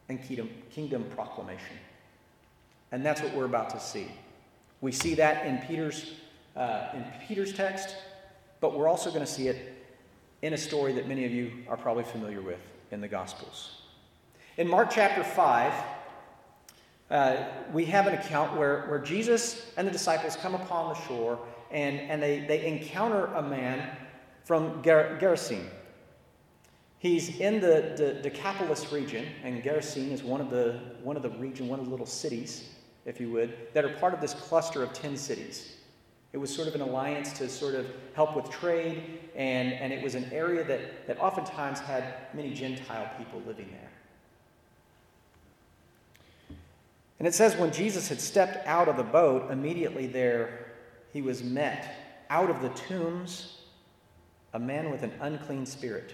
and 0.07 0.23
kingdom, 0.23 0.49
kingdom 0.71 1.03
proclamation. 1.13 1.75
And 2.93 3.05
that's 3.05 3.21
what 3.21 3.33
we're 3.33 3.45
about 3.45 3.69
to 3.71 3.79
see. 3.79 4.07
We 4.79 4.93
see 4.93 5.15
that 5.15 5.45
in 5.45 5.57
Peter's, 5.67 6.13
uh, 6.55 6.87
in 6.93 7.03
Peter's 7.27 7.51
text, 7.51 7.97
but 8.61 8.73
we're 8.73 8.87
also 8.87 9.09
going 9.09 9.25
to 9.25 9.31
see 9.31 9.49
it 9.49 9.75
in 10.41 10.53
a 10.53 10.57
story 10.57 10.93
that 10.93 11.09
many 11.09 11.25
of 11.25 11.31
you 11.31 11.51
are 11.67 11.75
probably 11.75 12.05
familiar 12.05 12.41
with 12.41 12.61
in 12.91 13.01
the 13.01 13.07
Gospels. 13.07 13.81
In 14.55 14.65
Mark 14.65 14.91
chapter 14.91 15.25
5, 15.25 15.73
uh, 17.09 17.37
we 17.73 17.83
have 17.83 18.07
an 18.07 18.13
account 18.13 18.57
where, 18.57 18.85
where 18.87 18.99
Jesus 18.99 19.71
and 19.75 19.85
the 19.85 19.91
disciples 19.91 20.37
come 20.37 20.55
upon 20.55 20.93
the 20.93 20.99
shore 21.01 21.37
and, 21.69 21.99
and 21.99 22.23
they, 22.23 22.45
they 22.47 22.65
encounter 22.65 23.25
a 23.25 23.41
man 23.41 23.89
from 24.45 24.81
Ger- 24.83 25.17
Gerasene. 25.19 25.67
He's 26.99 27.39
in 27.39 27.59
the, 27.59 27.93
the 27.95 28.13
Decapolis 28.21 28.91
region, 28.91 29.25
and 29.43 29.63
Gerasene 29.63 30.11
is 30.11 30.23
one 30.23 30.41
of 30.41 30.49
the 30.49 30.79
one 31.03 31.15
of 31.15 31.21
the 31.21 31.29
region, 31.29 31.67
one 31.67 31.79
of 31.79 31.85
the 31.85 31.91
little 31.91 32.07
cities, 32.07 32.69
if 33.05 33.19
you 33.19 33.31
would, 33.31 33.55
that 33.73 33.85
are 33.85 33.93
part 33.97 34.13
of 34.13 34.21
this 34.21 34.33
cluster 34.33 34.81
of 34.81 34.93
ten 34.93 35.15
cities. 35.15 35.75
It 36.33 36.37
was 36.37 36.53
sort 36.53 36.67
of 36.67 36.75
an 36.75 36.81
alliance 36.81 37.33
to 37.33 37.47
sort 37.47 37.75
of 37.75 37.85
help 38.13 38.35
with 38.35 38.49
trade, 38.49 39.19
and, 39.35 39.73
and 39.73 39.93
it 39.93 40.03
was 40.03 40.15
an 40.15 40.25
area 40.31 40.63
that, 40.63 41.07
that 41.07 41.19
oftentimes 41.19 41.79
had 41.79 42.03
many 42.33 42.53
Gentile 42.53 43.09
people 43.17 43.41
living 43.47 43.69
there. 43.71 43.89
And 47.19 47.27
it 47.27 47.33
says 47.33 47.55
when 47.55 47.71
Jesus 47.71 48.09
had 48.09 48.19
stepped 48.19 48.67
out 48.67 48.87
of 48.87 48.97
the 48.97 49.03
boat, 49.03 49.49
immediately 49.51 50.05
there 50.05 50.73
he 51.13 51.21
was 51.21 51.43
met 51.43 51.95
out 52.29 52.49
of 52.49 52.61
the 52.61 52.69
tombs 52.69 53.61
a 54.53 54.59
man 54.59 54.91
with 54.91 55.03
an 55.03 55.13
unclean 55.21 55.65
spirit. 55.65 56.13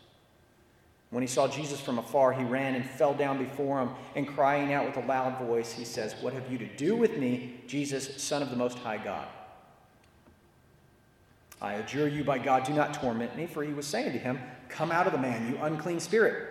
When 1.11 1.21
he 1.21 1.27
saw 1.27 1.47
Jesus 1.47 1.79
from 1.81 1.99
afar, 1.99 2.31
he 2.31 2.43
ran 2.43 2.73
and 2.73 2.89
fell 2.89 3.13
down 3.13 3.37
before 3.37 3.81
him, 3.81 3.89
and 4.15 4.25
crying 4.27 4.73
out 4.73 4.85
with 4.85 4.95
a 4.95 5.05
loud 5.05 5.37
voice, 5.45 5.73
he 5.73 5.83
says, 5.83 6.15
What 6.21 6.33
have 6.33 6.49
you 6.49 6.57
to 6.57 6.65
do 6.77 6.95
with 6.95 7.17
me, 7.17 7.59
Jesus, 7.67 8.21
Son 8.23 8.41
of 8.41 8.49
the 8.49 8.55
Most 8.55 8.79
High 8.79 8.97
God? 8.97 9.27
I 11.61 11.73
adjure 11.73 12.07
you 12.07 12.23
by 12.23 12.39
God, 12.39 12.63
do 12.63 12.73
not 12.73 12.93
torment 12.93 13.35
me, 13.35 13.45
for 13.45 13.61
he 13.61 13.73
was 13.73 13.85
saying 13.85 14.13
to 14.13 14.17
him, 14.17 14.39
Come 14.69 14.89
out 14.89 15.05
of 15.05 15.11
the 15.11 15.19
man, 15.19 15.51
you 15.51 15.61
unclean 15.61 15.99
spirit. 15.99 16.47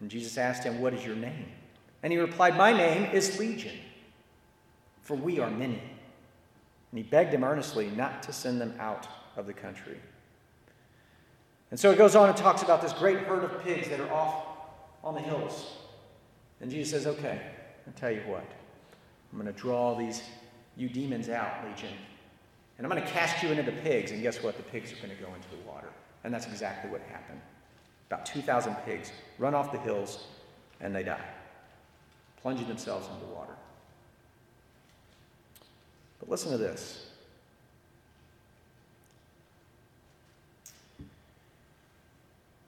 And 0.00 0.10
Jesus 0.10 0.38
asked 0.38 0.64
him, 0.64 0.80
What 0.80 0.94
is 0.94 1.04
your 1.04 1.14
name? 1.14 1.46
And 2.02 2.10
he 2.10 2.18
replied, 2.18 2.56
My 2.56 2.72
name 2.72 3.10
is 3.12 3.38
Legion, 3.38 3.76
for 5.02 5.14
we 5.14 5.40
are 5.40 5.50
many. 5.50 5.80
And 6.90 6.98
he 6.98 7.02
begged 7.02 7.34
him 7.34 7.44
earnestly 7.44 7.90
not 7.90 8.22
to 8.24 8.32
send 8.32 8.62
them 8.62 8.74
out 8.80 9.06
of 9.36 9.46
the 9.46 9.52
country. 9.52 9.98
And 11.72 11.80
so 11.80 11.90
it 11.90 11.96
goes 11.96 12.14
on 12.14 12.28
and 12.28 12.36
talks 12.36 12.62
about 12.62 12.82
this 12.82 12.92
great 12.92 13.20
herd 13.20 13.44
of 13.44 13.64
pigs 13.64 13.88
that 13.88 13.98
are 13.98 14.12
off 14.12 14.44
on 15.02 15.14
the 15.14 15.22
hills. 15.22 15.78
And 16.60 16.70
Jesus 16.70 16.90
says, 16.90 17.06
Okay, 17.06 17.40
I'll 17.86 17.94
tell 17.94 18.10
you 18.10 18.20
what. 18.26 18.44
I'm 19.32 19.40
going 19.40 19.50
to 19.50 19.58
draw 19.58 19.94
these, 19.96 20.20
you 20.76 20.90
demons 20.90 21.30
out, 21.30 21.66
Legion. 21.66 21.88
And 22.76 22.86
I'm 22.86 22.90
going 22.90 23.02
to 23.02 23.10
cast 23.10 23.42
you 23.42 23.48
into 23.48 23.62
the 23.62 23.72
pigs. 23.72 24.10
And 24.10 24.20
guess 24.20 24.42
what? 24.42 24.58
The 24.58 24.62
pigs 24.64 24.92
are 24.92 24.96
going 24.96 25.16
to 25.16 25.22
go 25.24 25.34
into 25.34 25.48
the 25.48 25.66
water. 25.66 25.88
And 26.24 26.34
that's 26.34 26.46
exactly 26.46 26.90
what 26.90 27.00
happened. 27.10 27.40
About 28.08 28.26
2,000 28.26 28.74
pigs 28.84 29.10
run 29.38 29.54
off 29.54 29.72
the 29.72 29.78
hills 29.78 30.26
and 30.82 30.94
they 30.94 31.02
die, 31.02 31.24
plunging 32.42 32.68
themselves 32.68 33.08
into 33.08 33.24
the 33.24 33.32
water. 33.32 33.54
But 36.20 36.28
listen 36.28 36.52
to 36.52 36.58
this. 36.58 37.06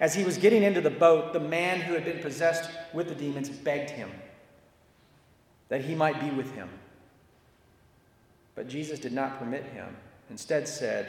As 0.00 0.14
he 0.14 0.24
was 0.24 0.38
getting 0.38 0.62
into 0.62 0.80
the 0.80 0.90
boat, 0.90 1.34
the 1.34 1.40
man 1.40 1.80
who 1.80 1.92
had 1.92 2.06
been 2.06 2.20
possessed 2.20 2.70
with 2.94 3.08
the 3.08 3.14
demons 3.14 3.50
begged 3.50 3.90
him 3.90 4.10
that 5.68 5.82
he 5.82 5.94
might 5.94 6.20
be 6.20 6.30
with 6.30 6.52
him. 6.54 6.68
But 8.54 8.66
Jesus 8.68 8.98
did 8.98 9.12
not 9.12 9.38
permit 9.38 9.64
him. 9.64 9.96
Instead, 10.30 10.66
said, 10.66 11.08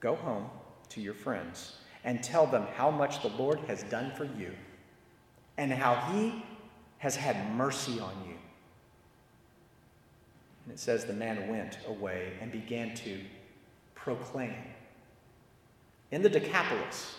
Go 0.00 0.14
home 0.14 0.48
to 0.90 1.00
your 1.00 1.14
friends 1.14 1.74
and 2.04 2.22
tell 2.22 2.46
them 2.46 2.66
how 2.74 2.90
much 2.90 3.22
the 3.22 3.28
Lord 3.28 3.58
has 3.66 3.82
done 3.84 4.12
for 4.16 4.24
you 4.24 4.52
and 5.58 5.72
how 5.72 5.94
he 6.12 6.44
has 6.98 7.16
had 7.16 7.54
mercy 7.54 8.00
on 8.00 8.14
you. 8.26 8.36
And 10.64 10.74
it 10.74 10.78
says 10.78 11.04
the 11.04 11.12
man 11.12 11.48
went 11.48 11.78
away 11.86 12.32
and 12.40 12.50
began 12.50 12.94
to 12.96 13.20
proclaim 13.94 14.54
in 16.10 16.22
the 16.22 16.28
Decapolis 16.28 17.16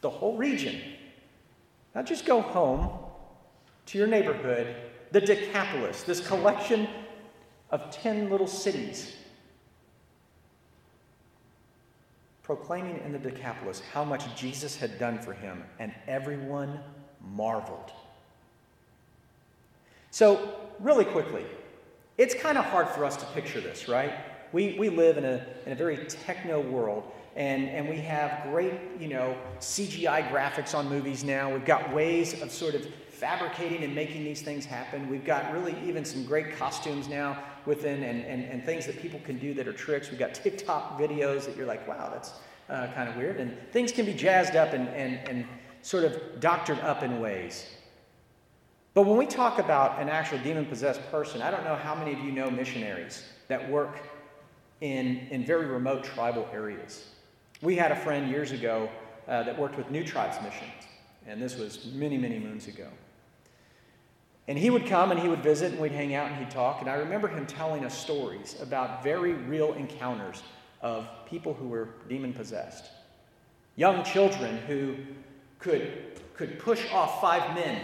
the 0.00 0.10
whole 0.10 0.36
region. 0.36 0.80
Not 1.94 2.06
just 2.06 2.26
go 2.26 2.40
home 2.40 2.90
to 3.86 3.98
your 3.98 4.06
neighborhood, 4.06 4.74
the 5.12 5.20
Decapolis, 5.20 6.02
this 6.02 6.26
collection 6.26 6.88
of 7.70 7.90
10 7.90 8.30
little 8.30 8.46
cities, 8.46 9.14
proclaiming 12.42 13.00
in 13.04 13.12
the 13.12 13.18
Decapolis 13.18 13.82
how 13.92 14.04
much 14.04 14.34
Jesus 14.36 14.76
had 14.76 14.98
done 14.98 15.18
for 15.18 15.32
him, 15.32 15.64
and 15.78 15.92
everyone 16.06 16.78
marveled. 17.20 17.92
So, 20.10 20.54
really 20.78 21.04
quickly, 21.04 21.44
it's 22.18 22.34
kind 22.34 22.56
of 22.56 22.64
hard 22.64 22.88
for 22.88 23.04
us 23.04 23.16
to 23.16 23.26
picture 23.26 23.60
this, 23.60 23.88
right? 23.88 24.12
We, 24.52 24.76
we 24.78 24.88
live 24.88 25.18
in 25.18 25.24
a, 25.24 25.44
in 25.66 25.72
a 25.72 25.74
very 25.74 26.06
techno 26.06 26.60
world 26.60 27.10
and, 27.36 27.68
and 27.68 27.86
we 27.86 27.98
have 27.98 28.50
great, 28.50 28.72
you 28.98 29.08
know, 29.08 29.36
CGI 29.60 30.30
graphics 30.30 30.74
on 30.74 30.88
movies 30.88 31.22
now. 31.22 31.52
We've 31.52 31.66
got 31.66 31.92
ways 31.92 32.40
of 32.40 32.50
sort 32.50 32.74
of 32.74 32.86
fabricating 33.10 33.84
and 33.84 33.94
making 33.94 34.24
these 34.24 34.40
things 34.40 34.64
happen. 34.64 35.08
We've 35.10 35.24
got 35.24 35.52
really 35.52 35.76
even 35.84 36.04
some 36.04 36.24
great 36.24 36.56
costumes 36.56 37.08
now 37.08 37.42
within 37.66 38.02
and, 38.02 38.24
and, 38.24 38.44
and 38.44 38.64
things 38.64 38.86
that 38.86 39.00
people 39.00 39.20
can 39.20 39.38
do 39.38 39.52
that 39.54 39.68
are 39.68 39.72
tricks. 39.74 40.10
We've 40.10 40.18
got 40.18 40.34
TikTok 40.34 40.98
videos 40.98 41.44
that 41.44 41.56
you're 41.56 41.66
like, 41.66 41.86
wow, 41.86 42.08
that's 42.10 42.32
uh, 42.70 42.86
kind 42.94 43.08
of 43.08 43.16
weird. 43.16 43.38
And 43.38 43.54
things 43.70 43.92
can 43.92 44.06
be 44.06 44.14
jazzed 44.14 44.56
up 44.56 44.72
and, 44.72 44.88
and, 44.88 45.28
and 45.28 45.46
sort 45.82 46.04
of 46.04 46.40
doctored 46.40 46.80
up 46.80 47.02
in 47.02 47.20
ways. 47.20 47.66
But 48.94 49.02
when 49.02 49.18
we 49.18 49.26
talk 49.26 49.58
about 49.58 50.00
an 50.00 50.08
actual 50.08 50.38
demon 50.38 50.64
possessed 50.64 51.02
person, 51.10 51.42
I 51.42 51.50
don't 51.50 51.64
know 51.64 51.76
how 51.76 51.94
many 51.94 52.14
of 52.14 52.20
you 52.20 52.32
know 52.32 52.50
missionaries 52.50 53.24
that 53.48 53.70
work 53.70 53.98
in, 54.80 55.26
in 55.30 55.44
very 55.44 55.66
remote 55.66 56.02
tribal 56.02 56.48
areas. 56.50 57.10
We 57.62 57.76
had 57.76 57.90
a 57.90 57.96
friend 57.96 58.30
years 58.30 58.52
ago 58.52 58.88
uh, 59.26 59.42
that 59.44 59.58
worked 59.58 59.78
with 59.78 59.90
New 59.90 60.04
Tribes 60.04 60.36
Missions, 60.42 60.84
and 61.26 61.40
this 61.40 61.56
was 61.56 61.86
many, 61.94 62.18
many 62.18 62.38
moons 62.38 62.68
ago. 62.68 62.88
And 64.46 64.58
he 64.58 64.70
would 64.70 64.86
come 64.86 65.10
and 65.10 65.18
he 65.18 65.26
would 65.26 65.42
visit, 65.42 65.72
and 65.72 65.80
we'd 65.80 65.92
hang 65.92 66.14
out 66.14 66.30
and 66.30 66.36
he'd 66.36 66.50
talk. 66.50 66.80
And 66.80 66.90
I 66.90 66.94
remember 66.94 67.28
him 67.28 67.46
telling 67.46 67.84
us 67.84 67.96
stories 67.96 68.56
about 68.60 69.02
very 69.02 69.32
real 69.32 69.72
encounters 69.72 70.42
of 70.82 71.08
people 71.26 71.54
who 71.54 71.68
were 71.68 71.88
demon 72.08 72.32
possessed. 72.32 72.90
Young 73.74 74.04
children 74.04 74.58
who 74.68 74.96
could, 75.58 76.20
could 76.34 76.58
push 76.58 76.92
off 76.92 77.20
five 77.20 77.54
men 77.54 77.82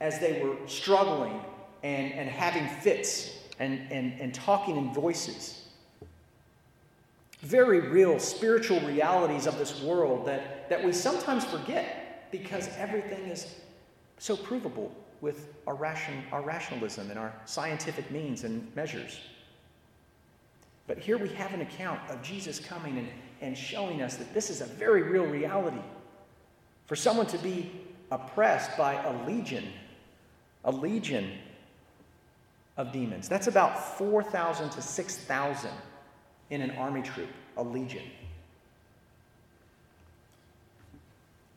as 0.00 0.18
they 0.20 0.42
were 0.42 0.56
struggling 0.66 1.40
and, 1.82 2.12
and 2.12 2.28
having 2.28 2.66
fits 2.80 3.36
and, 3.58 3.80
and, 3.90 4.18
and 4.20 4.32
talking 4.32 4.76
in 4.76 4.94
voices 4.94 5.61
very 7.42 7.80
real 7.80 8.18
spiritual 8.20 8.80
realities 8.80 9.46
of 9.46 9.58
this 9.58 9.82
world 9.82 10.26
that, 10.26 10.68
that 10.68 10.82
we 10.82 10.92
sometimes 10.92 11.44
forget 11.44 12.28
because 12.30 12.68
everything 12.78 13.24
is 13.24 13.56
so 14.18 14.36
provable 14.36 14.94
with 15.20 15.52
our, 15.66 15.74
ration, 15.74 16.22
our 16.30 16.40
rationalism 16.40 17.10
and 17.10 17.18
our 17.18 17.34
scientific 17.44 18.10
means 18.10 18.44
and 18.44 18.74
measures. 18.76 19.20
But 20.86 20.98
here 20.98 21.18
we 21.18 21.28
have 21.30 21.52
an 21.52 21.62
account 21.62 22.00
of 22.08 22.22
Jesus 22.22 22.60
coming 22.60 22.98
and, 22.98 23.08
and 23.40 23.58
showing 23.58 24.02
us 24.02 24.16
that 24.16 24.32
this 24.32 24.48
is 24.48 24.60
a 24.60 24.66
very 24.66 25.02
real 25.02 25.26
reality. 25.26 25.82
For 26.86 26.96
someone 26.96 27.26
to 27.26 27.38
be 27.38 27.72
oppressed 28.10 28.76
by 28.76 28.94
a 28.94 29.26
legion, 29.26 29.64
a 30.64 30.70
legion 30.70 31.32
of 32.76 32.92
demons, 32.92 33.28
that's 33.28 33.46
about 33.48 33.98
4,000 33.98 34.70
to 34.70 34.82
6,000 34.82 35.70
in 36.52 36.60
an 36.60 36.70
army 36.72 37.00
troop, 37.00 37.30
a 37.56 37.62
legion. 37.62 38.02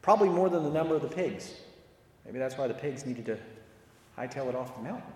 Probably 0.01 0.29
more 0.29 0.49
than 0.49 0.63
the 0.63 0.69
number 0.69 0.95
of 0.95 1.01
the 1.01 1.07
pigs. 1.09 1.53
Maybe 2.25 2.39
that's 2.39 2.57
why 2.57 2.67
the 2.67 2.73
pigs 2.73 3.05
needed 3.05 3.25
to 3.25 3.37
hightail 4.17 4.47
it 4.47 4.55
off 4.55 4.75
the 4.75 4.81
mountain. 4.81 5.11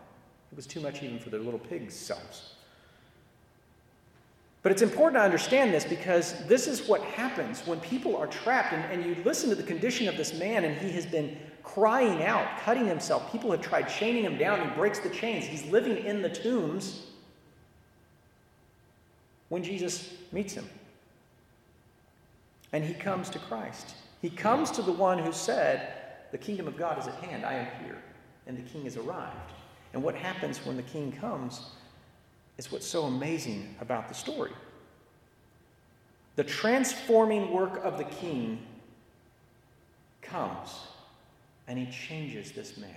It 0.51 0.55
was 0.55 0.67
too 0.67 0.81
much 0.81 1.01
even 1.01 1.17
for 1.17 1.29
their 1.29 1.39
little 1.39 1.59
pigs' 1.59 1.95
selves. 1.95 2.55
But 4.63 4.73
it's 4.73 4.81
important 4.81 5.21
to 5.21 5.23
understand 5.23 5.73
this 5.73 5.85
because 5.85 6.33
this 6.47 6.67
is 6.67 6.89
what 6.89 7.01
happens 7.01 7.65
when 7.65 7.79
people 7.79 8.17
are 8.17 8.27
trapped. 8.27 8.73
And, 8.73 8.83
and, 8.91 9.05
you 9.05 9.23
listen 9.23 9.47
to 9.49 9.55
the 9.55 9.63
condition 9.63 10.09
of 10.09 10.17
this 10.17 10.33
man, 10.33 10.65
and 10.65 10.75
he 10.77 10.91
has 10.91 11.05
been 11.05 11.37
crying 11.63 12.23
out, 12.23 12.45
cutting 12.59 12.85
himself. 12.85 13.31
People 13.31 13.51
have 13.51 13.61
tried 13.61 13.83
chaining 13.83 14.25
him 14.25 14.37
down. 14.37 14.67
He 14.67 14.75
breaks 14.75 14.99
the 14.99 15.09
chains. 15.09 15.45
He's 15.45 15.65
living 15.71 16.03
in 16.03 16.21
the 16.21 16.29
tombs 16.29 17.05
when 19.49 19.63
Jesus 19.63 20.13
meets 20.31 20.53
him. 20.53 20.67
And 22.71 22.83
he 22.83 22.93
comes 22.93 23.29
to 23.31 23.39
Christ. 23.39 23.95
He 24.21 24.29
comes 24.29 24.71
to 24.71 24.81
the 24.81 24.91
one 24.91 25.19
who 25.19 25.31
said, 25.31 25.93
The 26.31 26.37
kingdom 26.37 26.67
of 26.67 26.77
God 26.77 26.99
is 26.99 27.07
at 27.07 27.15
hand. 27.15 27.43
I 27.43 27.53
am 27.53 27.67
here. 27.83 27.97
And 28.47 28.57
the 28.57 28.69
king 28.69 28.83
has 28.83 28.95
arrived. 28.95 29.51
And 29.93 30.03
what 30.03 30.15
happens 30.15 30.63
when 30.65 30.77
the 30.77 30.83
king 30.83 31.11
comes 31.11 31.61
is 32.57 32.71
what's 32.71 32.85
so 32.85 33.03
amazing 33.03 33.75
about 33.81 34.07
the 34.07 34.13
story. 34.13 34.51
The 36.35 36.43
transforming 36.43 37.51
work 37.51 37.83
of 37.83 37.97
the 37.97 38.03
king 38.03 38.59
comes 40.21 40.79
and 41.67 41.77
he 41.77 41.85
changes 41.87 42.51
this 42.51 42.77
man. 42.77 42.89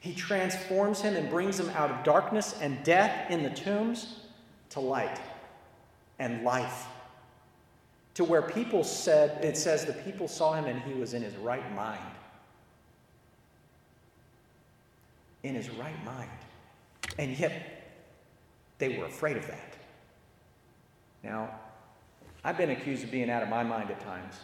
He 0.00 0.14
transforms 0.14 1.00
him 1.00 1.16
and 1.16 1.28
brings 1.28 1.58
him 1.58 1.68
out 1.70 1.90
of 1.90 2.04
darkness 2.04 2.54
and 2.60 2.82
death 2.84 3.30
in 3.30 3.42
the 3.42 3.50
tombs 3.50 4.20
to 4.76 4.80
light 4.80 5.18
and 6.18 6.44
life. 6.44 6.86
To 8.14 8.24
where 8.24 8.42
people 8.42 8.84
said, 8.84 9.42
it 9.42 9.56
says 9.56 9.86
the 9.86 9.94
people 9.94 10.28
saw 10.28 10.52
him 10.52 10.66
and 10.66 10.82
he 10.82 10.92
was 10.92 11.14
in 11.14 11.22
his 11.22 11.34
right 11.36 11.74
mind. 11.74 12.00
In 15.42 15.54
his 15.54 15.70
right 15.70 16.04
mind. 16.04 16.28
And 17.18 17.38
yet, 17.38 17.88
they 18.76 18.98
were 18.98 19.06
afraid 19.06 19.38
of 19.38 19.46
that. 19.46 19.76
Now, 21.24 21.58
I've 22.44 22.58
been 22.58 22.70
accused 22.70 23.02
of 23.02 23.10
being 23.10 23.30
out 23.30 23.42
of 23.42 23.48
my 23.48 23.62
mind 23.62 23.90
at 23.90 24.00
times. 24.00 24.34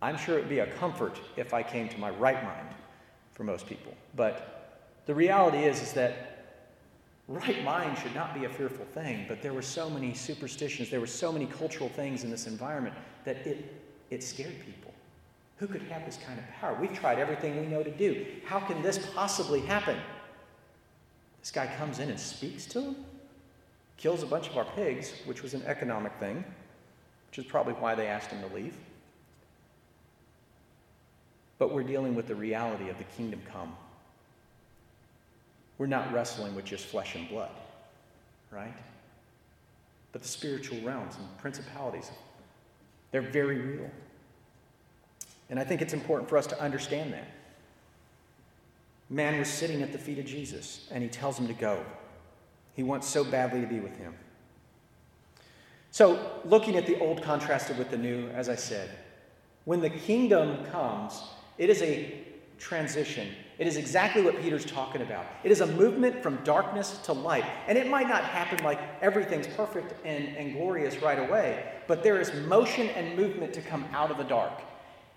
I'm 0.00 0.16
sure 0.16 0.38
it 0.38 0.42
would 0.42 0.48
be 0.48 0.60
a 0.60 0.72
comfort 0.74 1.18
if 1.36 1.52
I 1.52 1.64
came 1.64 1.88
to 1.88 1.98
my 1.98 2.10
right 2.10 2.44
mind 2.44 2.68
for 3.32 3.42
most 3.42 3.66
people. 3.66 3.92
But 4.14 4.84
the 5.06 5.14
reality 5.16 5.58
is, 5.58 5.82
is 5.82 5.92
that 5.94 6.35
right 7.28 7.62
mind 7.64 7.98
should 7.98 8.14
not 8.14 8.34
be 8.34 8.44
a 8.44 8.48
fearful 8.48 8.84
thing, 8.86 9.24
but 9.28 9.42
there 9.42 9.52
were 9.52 9.62
so 9.62 9.90
many 9.90 10.14
superstitions, 10.14 10.90
there 10.90 11.00
were 11.00 11.06
so 11.06 11.32
many 11.32 11.46
cultural 11.46 11.88
things 11.88 12.24
in 12.24 12.30
this 12.30 12.46
environment 12.46 12.94
that 13.24 13.36
it, 13.46 13.74
it 14.10 14.22
scared 14.22 14.54
people. 14.64 14.92
Who 15.58 15.66
could 15.66 15.82
have 15.82 16.04
this 16.04 16.18
kind 16.24 16.38
of 16.38 16.44
power? 16.60 16.76
We've 16.80 16.92
tried 16.92 17.18
everything 17.18 17.58
we 17.60 17.66
know 17.66 17.82
to 17.82 17.90
do. 17.90 18.26
How 18.44 18.60
can 18.60 18.82
this 18.82 18.98
possibly 19.14 19.60
happen? 19.60 19.96
This 21.40 21.50
guy 21.50 21.66
comes 21.78 21.98
in 21.98 22.10
and 22.10 22.20
speaks 22.20 22.66
to 22.66 22.80
him? 22.80 22.96
kills 23.96 24.22
a 24.22 24.26
bunch 24.26 24.48
of 24.48 24.56
our 24.56 24.64
pigs, 24.64 25.12
which 25.24 25.42
was 25.42 25.54
an 25.54 25.62
economic 25.66 26.12
thing, 26.14 26.44
which 27.30 27.38
is 27.38 27.44
probably 27.44 27.72
why 27.74 27.94
they 27.94 28.06
asked 28.06 28.30
him 28.30 28.46
to 28.46 28.54
leave. 28.54 28.74
But 31.58 31.72
we're 31.72 31.82
dealing 31.82 32.14
with 32.14 32.28
the 32.28 32.34
reality 32.34 32.90
of 32.90 32.98
the 32.98 33.04
kingdom 33.04 33.40
come. 33.50 33.74
We're 35.78 35.86
not 35.86 36.12
wrestling 36.12 36.54
with 36.54 36.64
just 36.64 36.86
flesh 36.86 37.14
and 37.14 37.28
blood, 37.28 37.50
right? 38.50 38.74
But 40.12 40.22
the 40.22 40.28
spiritual 40.28 40.80
realms 40.80 41.16
and 41.16 41.38
principalities, 41.38 42.10
they're 43.10 43.20
very 43.20 43.58
real. 43.58 43.90
And 45.50 45.60
I 45.60 45.64
think 45.64 45.82
it's 45.82 45.92
important 45.92 46.28
for 46.28 46.38
us 46.38 46.46
to 46.48 46.60
understand 46.60 47.12
that. 47.12 47.28
Man 49.08 49.38
was 49.38 49.48
sitting 49.48 49.82
at 49.82 49.92
the 49.92 49.98
feet 49.98 50.18
of 50.18 50.24
Jesus, 50.24 50.88
and 50.90 51.02
he 51.02 51.08
tells 51.08 51.38
him 51.38 51.46
to 51.46 51.54
go. 51.54 51.84
He 52.74 52.82
wants 52.82 53.06
so 53.06 53.22
badly 53.22 53.60
to 53.60 53.66
be 53.66 53.78
with 53.78 53.96
him. 53.96 54.14
So, 55.92 56.40
looking 56.44 56.76
at 56.76 56.86
the 56.86 56.98
old 57.00 57.22
contrasted 57.22 57.78
with 57.78 57.90
the 57.90 57.96
new, 57.96 58.28
as 58.30 58.48
I 58.48 58.56
said, 58.56 58.90
when 59.64 59.80
the 59.80 59.90
kingdom 59.90 60.64
comes, 60.66 61.22
it 61.56 61.70
is 61.70 61.80
a 61.82 62.22
transition. 62.58 63.28
It 63.58 63.66
is 63.66 63.76
exactly 63.76 64.22
what 64.22 64.40
Peter's 64.40 64.66
talking 64.66 65.00
about. 65.00 65.24
It 65.42 65.50
is 65.50 65.62
a 65.62 65.66
movement 65.66 66.22
from 66.22 66.36
darkness 66.44 66.98
to 67.04 67.12
light. 67.12 67.44
And 67.68 67.78
it 67.78 67.88
might 67.88 68.08
not 68.08 68.22
happen 68.22 68.62
like 68.62 68.78
everything's 69.00 69.46
perfect 69.46 69.94
and, 70.04 70.36
and 70.36 70.52
glorious 70.52 71.00
right 71.00 71.18
away, 71.18 71.72
but 71.86 72.02
there 72.02 72.20
is 72.20 72.32
motion 72.46 72.88
and 72.90 73.16
movement 73.16 73.54
to 73.54 73.62
come 73.62 73.86
out 73.92 74.10
of 74.10 74.18
the 74.18 74.24
dark. 74.24 74.60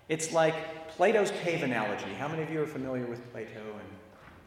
It's 0.08 0.32
like 0.32 0.88
Plato's 0.88 1.32
cave 1.42 1.62
analogy. 1.62 2.12
How 2.14 2.28
many 2.28 2.42
of 2.42 2.50
you 2.50 2.62
are 2.62 2.66
familiar 2.66 3.06
with 3.06 3.30
Plato 3.30 3.60
and 3.60 3.88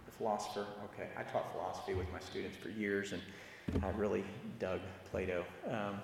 the 0.05 0.11
philosopher. 0.11 0.65
Okay, 0.93 1.09
I 1.17 1.23
taught 1.23 1.51
philosophy 1.51 1.93
with 1.93 2.11
my 2.11 2.19
students 2.19 2.57
for 2.57 2.69
years, 2.69 3.13
and 3.13 3.21
I 3.83 3.89
really 3.91 4.23
dug 4.59 4.79
Plato. 5.11 5.45
Um, 5.69 6.01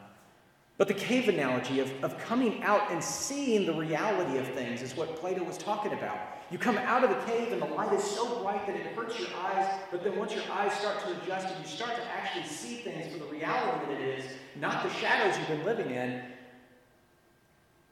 but 0.77 0.87
the 0.87 0.93
cave 0.93 1.27
analogy 1.27 1.81
of, 1.81 1.91
of 2.03 2.17
coming 2.19 2.63
out 2.63 2.89
and 2.91 3.03
seeing 3.03 3.65
the 3.65 3.73
reality 3.73 4.37
of 4.37 4.47
things 4.53 4.81
is 4.81 4.95
what 4.95 5.15
Plato 5.17 5.43
was 5.43 5.57
talking 5.57 5.91
about. 5.91 6.17
You 6.51 6.57
come 6.57 6.77
out 6.77 7.03
of 7.03 7.11
the 7.11 7.31
cave 7.31 7.51
and 7.51 7.61
the 7.61 7.67
light 7.67 7.93
is 7.93 8.03
so 8.03 8.41
bright 8.41 8.65
that 8.65 8.75
it 8.75 8.81
hurts 8.95 9.19
your 9.19 9.29
eyes, 9.45 9.79
but 9.91 10.03
then 10.03 10.17
once 10.17 10.33
your 10.33 10.43
eyes 10.51 10.73
start 10.73 10.99
to 11.03 11.21
adjust 11.21 11.47
and 11.47 11.63
you 11.63 11.69
start 11.69 11.95
to 11.95 12.03
actually 12.11 12.45
see 12.45 12.77
things 12.77 13.11
for 13.11 13.19
the 13.19 13.31
reality 13.31 13.85
that 13.85 14.01
it 14.01 14.19
is, 14.19 14.25
not 14.55 14.83
the 14.83 14.89
shadows 14.95 15.37
you've 15.37 15.47
been 15.47 15.65
living 15.65 15.91
in, 15.91 16.23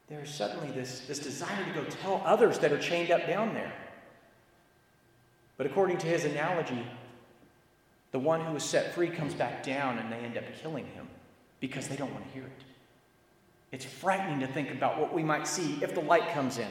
there's 0.10 0.34
suddenly 0.34 0.72
this, 0.72 1.02
this 1.02 1.20
desire 1.20 1.66
to 1.66 1.72
go 1.72 1.84
tell 1.84 2.22
others 2.26 2.58
that 2.60 2.72
are 2.72 2.80
chained 2.80 3.12
up 3.12 3.28
down 3.28 3.54
there. 3.54 3.74
But 5.58 5.68
according 5.68 5.98
to 6.00 6.08
his 6.08 6.26
analogy, 6.26 6.86
the 8.12 8.20
one 8.20 8.42
who 8.42 8.56
is 8.56 8.64
set 8.64 8.96
free 8.96 9.10
comes 9.10 9.34
back 9.34 9.64
down 9.64 10.00
and 10.00 10.12
they 10.12 10.18
end 10.18 10.38
up 10.38 10.46
killing 10.62 10.86
him 10.86 11.08
because 11.60 11.88
they 11.88 11.96
don't 11.96 12.12
want 12.14 12.26
to 12.26 12.32
hear 12.32 12.44
it. 12.44 12.64
It's 13.72 13.86
frightening 13.86 14.40
to 14.40 14.48
think 14.48 14.72
about 14.72 15.00
what 15.00 15.14
we 15.14 15.24
might 15.24 15.46
see 15.46 15.78
if 15.82 15.94
the 15.94 16.02
light 16.02 16.30
comes 16.30 16.58
in. 16.58 16.70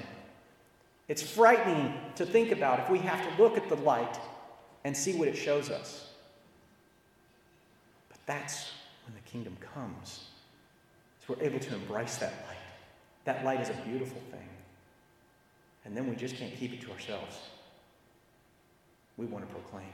It's 1.09 1.23
frightening 1.23 1.95
to 2.17 2.27
think 2.27 2.51
about 2.53 2.81
if 2.81 2.91
we 2.91 2.99
have 2.99 3.23
to 3.23 3.43
look 3.43 3.57
at 3.57 3.69
the 3.69 3.77
light 3.77 4.19
and 4.85 4.97
see 4.97 5.15
what 5.15 5.29
it 5.29 5.37
shows 5.37 5.71
us. 5.71 6.11
But 8.09 8.19
that's 8.27 8.71
when 9.07 9.15
the 9.15 9.31
kingdom 9.31 9.57
comes. 9.75 10.29
So 11.27 11.35
we're 11.35 11.47
able 11.47 11.61
to 11.61 11.75
embrace 11.75 12.17
that 12.17 12.33
light. 12.49 12.57
That 13.25 13.45
light 13.45 13.61
is 13.61 13.71
a 13.71 13.89
beautiful 13.89 14.21
thing. 14.31 14.49
And 15.85 15.97
then 15.97 16.09
we 16.09 16.17
just 16.17 16.37
can't 16.37 16.55
keep 16.57 16.73
it 16.73 16.81
to 16.83 16.91
ourselves 16.91 17.39
we 19.17 19.27
want 19.27 19.47
to 19.47 19.55
proclaim 19.55 19.89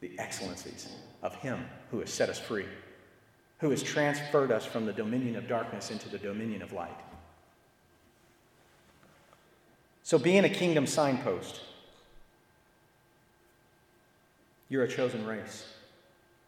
the 0.00 0.12
excellencies 0.18 0.88
of 1.22 1.34
Him 1.36 1.64
who 1.90 2.00
has 2.00 2.12
set 2.12 2.28
us 2.28 2.38
free, 2.38 2.66
who 3.58 3.70
has 3.70 3.82
transferred 3.82 4.50
us 4.50 4.64
from 4.64 4.86
the 4.86 4.92
dominion 4.92 5.36
of 5.36 5.48
darkness 5.48 5.90
into 5.90 6.08
the 6.08 6.18
dominion 6.18 6.62
of 6.62 6.72
light. 6.72 6.98
So, 10.12 10.18
being 10.18 10.44
a 10.44 10.48
kingdom 10.50 10.86
signpost, 10.86 11.62
you're 14.68 14.82
a 14.82 14.88
chosen 14.88 15.24
race. 15.24 15.72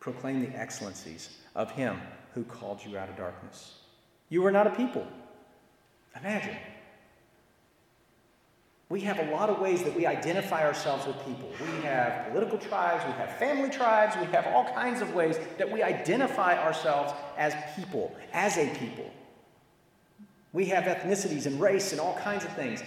Proclaim 0.00 0.42
the 0.42 0.54
excellencies 0.54 1.30
of 1.54 1.70
Him 1.70 1.98
who 2.34 2.44
called 2.44 2.84
you 2.84 2.98
out 2.98 3.08
of 3.08 3.16
darkness. 3.16 3.78
You 4.28 4.44
are 4.44 4.52
not 4.52 4.66
a 4.66 4.70
people. 4.72 5.06
Imagine 6.20 6.58
we 8.90 9.00
have 9.00 9.18
a 9.18 9.30
lot 9.30 9.48
of 9.48 9.58
ways 9.60 9.82
that 9.82 9.96
we 9.96 10.04
identify 10.04 10.62
ourselves 10.62 11.06
with 11.06 11.16
people. 11.24 11.48
We 11.58 11.84
have 11.84 12.28
political 12.32 12.58
tribes, 12.58 13.02
we 13.06 13.12
have 13.12 13.38
family 13.38 13.70
tribes, 13.70 14.14
we 14.20 14.26
have 14.26 14.46
all 14.48 14.64
kinds 14.74 15.00
of 15.00 15.14
ways 15.14 15.38
that 15.56 15.72
we 15.72 15.82
identify 15.82 16.62
ourselves 16.62 17.14
as 17.38 17.54
people, 17.76 18.14
as 18.34 18.58
a 18.58 18.68
people. 18.74 19.10
We 20.52 20.66
have 20.66 20.84
ethnicities 20.84 21.46
and 21.46 21.58
race 21.58 21.92
and 21.92 22.00
all 22.00 22.18
kinds 22.18 22.44
of 22.44 22.52
things. 22.52 22.82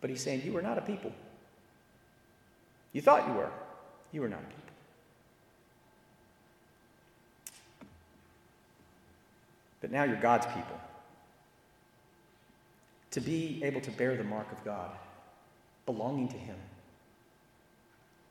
But 0.00 0.10
he's 0.10 0.22
saying, 0.22 0.42
You 0.44 0.56
are 0.56 0.62
not 0.62 0.78
a 0.78 0.82
people. 0.82 1.12
You 2.92 3.02
thought 3.02 3.28
you 3.28 3.34
were. 3.34 3.50
You 4.12 4.22
are 4.24 4.28
not 4.28 4.40
a 4.40 4.46
people. 4.46 4.62
But 9.80 9.92
now 9.92 10.04
you're 10.04 10.16
God's 10.16 10.46
people 10.46 10.80
to 13.12 13.20
be 13.20 13.60
able 13.64 13.80
to 13.80 13.90
bear 13.92 14.16
the 14.16 14.24
mark 14.24 14.50
of 14.52 14.64
God, 14.64 14.90
belonging 15.86 16.28
to 16.28 16.36
Him. 16.36 16.56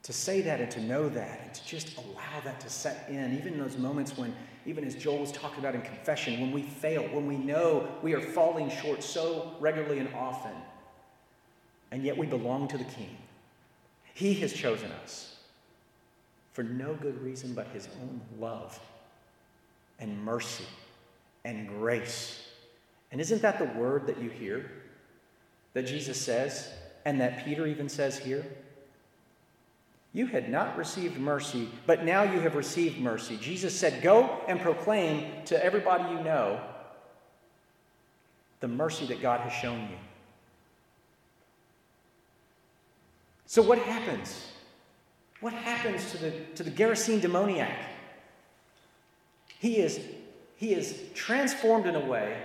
to 0.03 0.13
say 0.13 0.39
that 0.41 0.61
and 0.61 0.69
to 0.69 0.79
know 0.81 1.09
that 1.09 1.41
and 1.43 1.51
to 1.55 1.65
just 1.65 1.97
allow 1.97 2.39
that 2.43 2.59
to 2.59 2.69
set 2.69 3.07
in, 3.09 3.35
even 3.35 3.53
in 3.53 3.59
those 3.59 3.75
moments 3.75 4.15
when, 4.15 4.35
even 4.67 4.85
as 4.85 4.93
Joel 4.93 5.17
was 5.17 5.31
talking 5.31 5.57
about 5.57 5.73
in 5.73 5.81
confession, 5.81 6.39
when 6.39 6.51
we 6.51 6.61
fail, 6.61 7.01
when 7.05 7.25
we 7.25 7.37
know 7.37 7.87
we 8.03 8.13
are 8.13 8.21
falling 8.21 8.69
short 8.69 9.01
so 9.01 9.53
regularly 9.59 9.97
and 9.97 10.13
often, 10.13 10.51
and 11.91 12.03
yet 12.03 12.17
we 12.17 12.25
belong 12.25 12.67
to 12.69 12.77
the 12.77 12.83
King. 12.83 13.17
He 14.13 14.33
has 14.35 14.53
chosen 14.53 14.91
us 15.03 15.35
for 16.53 16.63
no 16.63 16.93
good 16.93 17.21
reason 17.21 17.53
but 17.53 17.67
his 17.67 17.87
own 18.01 18.21
love 18.39 18.79
and 19.99 20.23
mercy 20.23 20.65
and 21.43 21.67
grace. 21.67 22.47
And 23.11 23.19
isn't 23.19 23.41
that 23.41 23.59
the 23.59 23.79
word 23.79 24.07
that 24.07 24.21
you 24.21 24.29
hear 24.29 24.71
that 25.73 25.83
Jesus 25.83 26.19
says 26.19 26.69
and 27.05 27.19
that 27.21 27.45
Peter 27.45 27.67
even 27.67 27.89
says 27.89 28.17
here? 28.17 28.45
You 30.13 30.27
had 30.27 30.49
not 30.49 30.77
received 30.77 31.17
mercy, 31.17 31.67
but 31.85 32.05
now 32.05 32.23
you 32.23 32.39
have 32.39 32.55
received 32.55 32.99
mercy. 32.99 33.37
Jesus 33.41 33.77
said, 33.77 34.01
Go 34.01 34.41
and 34.47 34.61
proclaim 34.61 35.43
to 35.45 35.63
everybody 35.63 36.13
you 36.13 36.23
know 36.23 36.61
the 38.61 38.67
mercy 38.69 39.05
that 39.07 39.21
God 39.21 39.41
has 39.41 39.51
shown 39.51 39.81
you. 39.81 39.97
So, 43.45 43.61
what 43.61 43.77
happens? 43.79 44.47
What 45.41 45.53
happens 45.53 46.11
to 46.11 46.17
the, 46.17 46.31
to 46.55 46.63
the 46.63 46.71
Gerasene 46.71 47.21
demoniac? 47.21 47.77
He 49.59 49.77
is, 49.77 49.99
he 50.55 50.73
is 50.73 50.99
transformed 51.13 51.85
in 51.85 51.95
a 51.95 52.05
way 52.05 52.37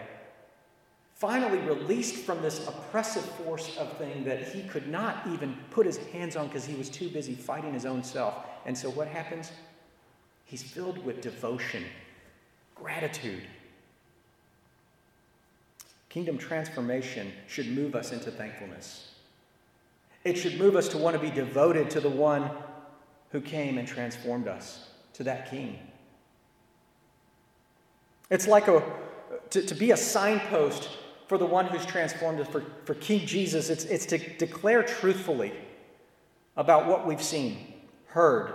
finally 1.21 1.59
released 1.59 2.17
from 2.17 2.41
this 2.41 2.67
oppressive 2.67 3.23
force 3.23 3.77
of 3.77 3.93
thing 3.99 4.25
that 4.25 4.43
he 4.43 4.63
could 4.63 4.89
not 4.89 5.27
even 5.31 5.55
put 5.71 5.85
his 5.85 5.99
hands 5.99 6.35
on 6.35 6.47
because 6.47 6.65
he 6.65 6.75
was 6.75 6.89
too 6.89 7.11
busy 7.11 7.35
fighting 7.35 7.75
his 7.75 7.85
own 7.85 8.03
self. 8.03 8.35
And 8.65 8.77
so 8.77 8.89
what 8.89 9.07
happens? 9.07 9.53
He's 10.47 10.63
filled 10.63 10.97
with 11.05 11.21
devotion, 11.21 11.85
gratitude. 12.75 13.43
Kingdom 16.09 16.39
transformation 16.39 17.33
should 17.47 17.69
move 17.69 17.95
us 17.95 18.13
into 18.13 18.31
thankfulness. 18.31 19.10
It 20.25 20.37
should 20.37 20.59
move 20.59 20.77
us 20.77 20.89
to 20.89 20.99
want 20.99 21.17
to 21.17 21.21
be 21.21 21.31
devoted 21.31 21.91
to 21.91 22.01
the 22.01 22.11
one 22.11 22.51
who 23.31 23.41
came 23.41 23.79
and 23.79 23.87
transformed 23.87 24.49
us, 24.49 24.89
to 25.15 25.25
that 25.25 25.51
king. 25.51 25.79
It's 28.29 28.47
like 28.47 28.69
a, 28.69 28.83
to, 29.51 29.63
to 29.63 29.75
be 29.75 29.91
a 29.91 29.97
signpost 29.97 30.89
for 31.27 31.39
the 31.39 31.47
one 31.47 31.67
who's 31.67 31.87
transformed 31.87 32.41
us, 32.41 32.49
for, 32.49 32.65
for 32.85 32.95
King 32.95 33.25
Jesus, 33.25 33.71
it's, 33.71 33.85
it's 33.85 34.05
to 34.07 34.19
declare 34.19 34.83
truthfully 34.83 35.53
about 36.57 36.89
what 36.89 37.07
we've 37.07 37.23
seen, 37.23 37.73
heard, 38.07 38.53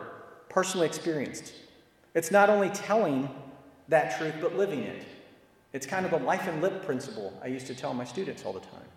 personally 0.49 0.85
experienced. 0.85 1.53
It's 2.13 2.31
not 2.31 2.49
only 2.49 2.69
telling 2.69 3.29
that 3.87 4.17
truth, 4.17 4.33
but 4.41 4.57
living 4.57 4.83
it. 4.83 5.05
It's 5.71 5.85
kind 5.85 6.05
of 6.05 6.11
the 6.11 6.19
life 6.19 6.47
and 6.47 6.61
lip 6.61 6.85
principle 6.85 7.37
I 7.41 7.47
used 7.47 7.67
to 7.67 7.75
tell 7.75 7.93
my 7.93 8.03
students 8.03 8.43
all 8.45 8.53
the 8.53 8.59
time. 8.59 8.89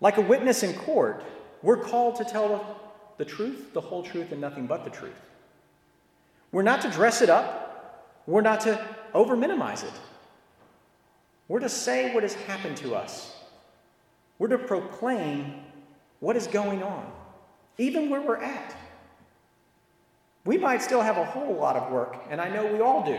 Like 0.00 0.16
a 0.16 0.22
witness 0.22 0.62
in 0.62 0.74
court, 0.74 1.24
we're 1.62 1.76
called 1.76 2.16
to 2.16 2.24
tell 2.24 2.80
the 3.18 3.24
truth, 3.24 3.74
the 3.74 3.80
whole 3.80 4.02
truth, 4.02 4.32
and 4.32 4.40
nothing 4.40 4.66
but 4.66 4.84
the 4.84 4.90
truth. 4.90 5.20
We're 6.52 6.62
not 6.62 6.80
to 6.82 6.90
dress 6.90 7.22
it 7.22 7.30
up, 7.30 8.20
we're 8.26 8.40
not 8.40 8.60
to 8.62 8.84
over 9.14 9.36
minimize 9.36 9.82
it. 9.82 9.92
We're 11.48 11.60
to 11.60 11.68
say 11.68 12.14
what 12.14 12.22
has 12.22 12.34
happened 12.34 12.76
to 12.78 12.94
us. 12.94 13.36
We're 14.38 14.48
to 14.48 14.58
proclaim 14.58 15.54
what 16.20 16.36
is 16.36 16.46
going 16.46 16.82
on, 16.82 17.10
even 17.76 18.08
where 18.08 18.22
we're 18.22 18.36
at. 18.36 18.76
We 20.44 20.56
might 20.56 20.80
still 20.80 21.02
have 21.02 21.18
a 21.18 21.24
whole 21.24 21.54
lot 21.54 21.76
of 21.76 21.92
work, 21.92 22.16
and 22.30 22.40
I 22.40 22.48
know 22.48 22.66
we 22.66 22.80
all 22.80 23.04
do. 23.04 23.18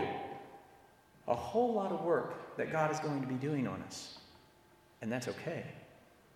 A 1.28 1.36
whole 1.36 1.74
lot 1.74 1.92
of 1.92 2.04
work 2.04 2.58
that 2.58 2.72
God 2.72 2.92
is 2.92 3.00
going 3.00 3.22
to 3.22 3.28
be 3.28 3.36
doing 3.36 3.68
on 3.68 3.82
us. 3.84 4.18
And 5.02 5.12
that's 5.12 5.28
okay. 5.28 5.64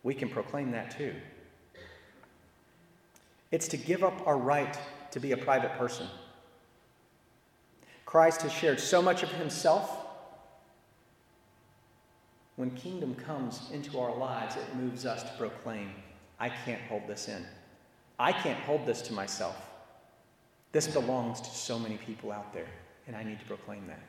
We 0.05 0.13
can 0.13 0.29
proclaim 0.29 0.69
that 0.71 0.95
too. 0.95 1.15
It's 3.51 3.67
to 3.69 3.77
give 3.77 4.03
up 4.03 4.27
our 4.27 4.37
right 4.37 4.77
to 5.09 5.19
be 5.19 5.31
a 5.31 5.37
private 5.37 5.71
person. 5.79 6.07
Christ 8.05 8.43
has 8.43 8.51
shared 8.51 8.79
so 8.79 9.01
much 9.01 9.23
of 9.23 9.31
himself 9.31 10.05
when 12.55 12.69
kingdom 12.71 13.15
comes 13.15 13.69
into 13.73 13.99
our 13.99 14.15
lives, 14.15 14.55
it 14.55 14.75
moves 14.75 15.07
us 15.07 15.23
to 15.23 15.31
proclaim, 15.39 15.89
I 16.39 16.49
can't 16.49 16.81
hold 16.83 17.07
this 17.07 17.27
in. 17.27 17.43
I 18.19 18.31
can't 18.31 18.59
hold 18.59 18.85
this 18.85 19.01
to 19.03 19.13
myself. 19.13 19.71
This 20.71 20.87
belongs 20.87 21.41
to 21.41 21.49
so 21.49 21.79
many 21.79 21.97
people 21.97 22.31
out 22.31 22.53
there, 22.53 22.67
and 23.07 23.15
I 23.15 23.23
need 23.23 23.39
to 23.39 23.45
proclaim 23.45 23.87
that. 23.87 24.03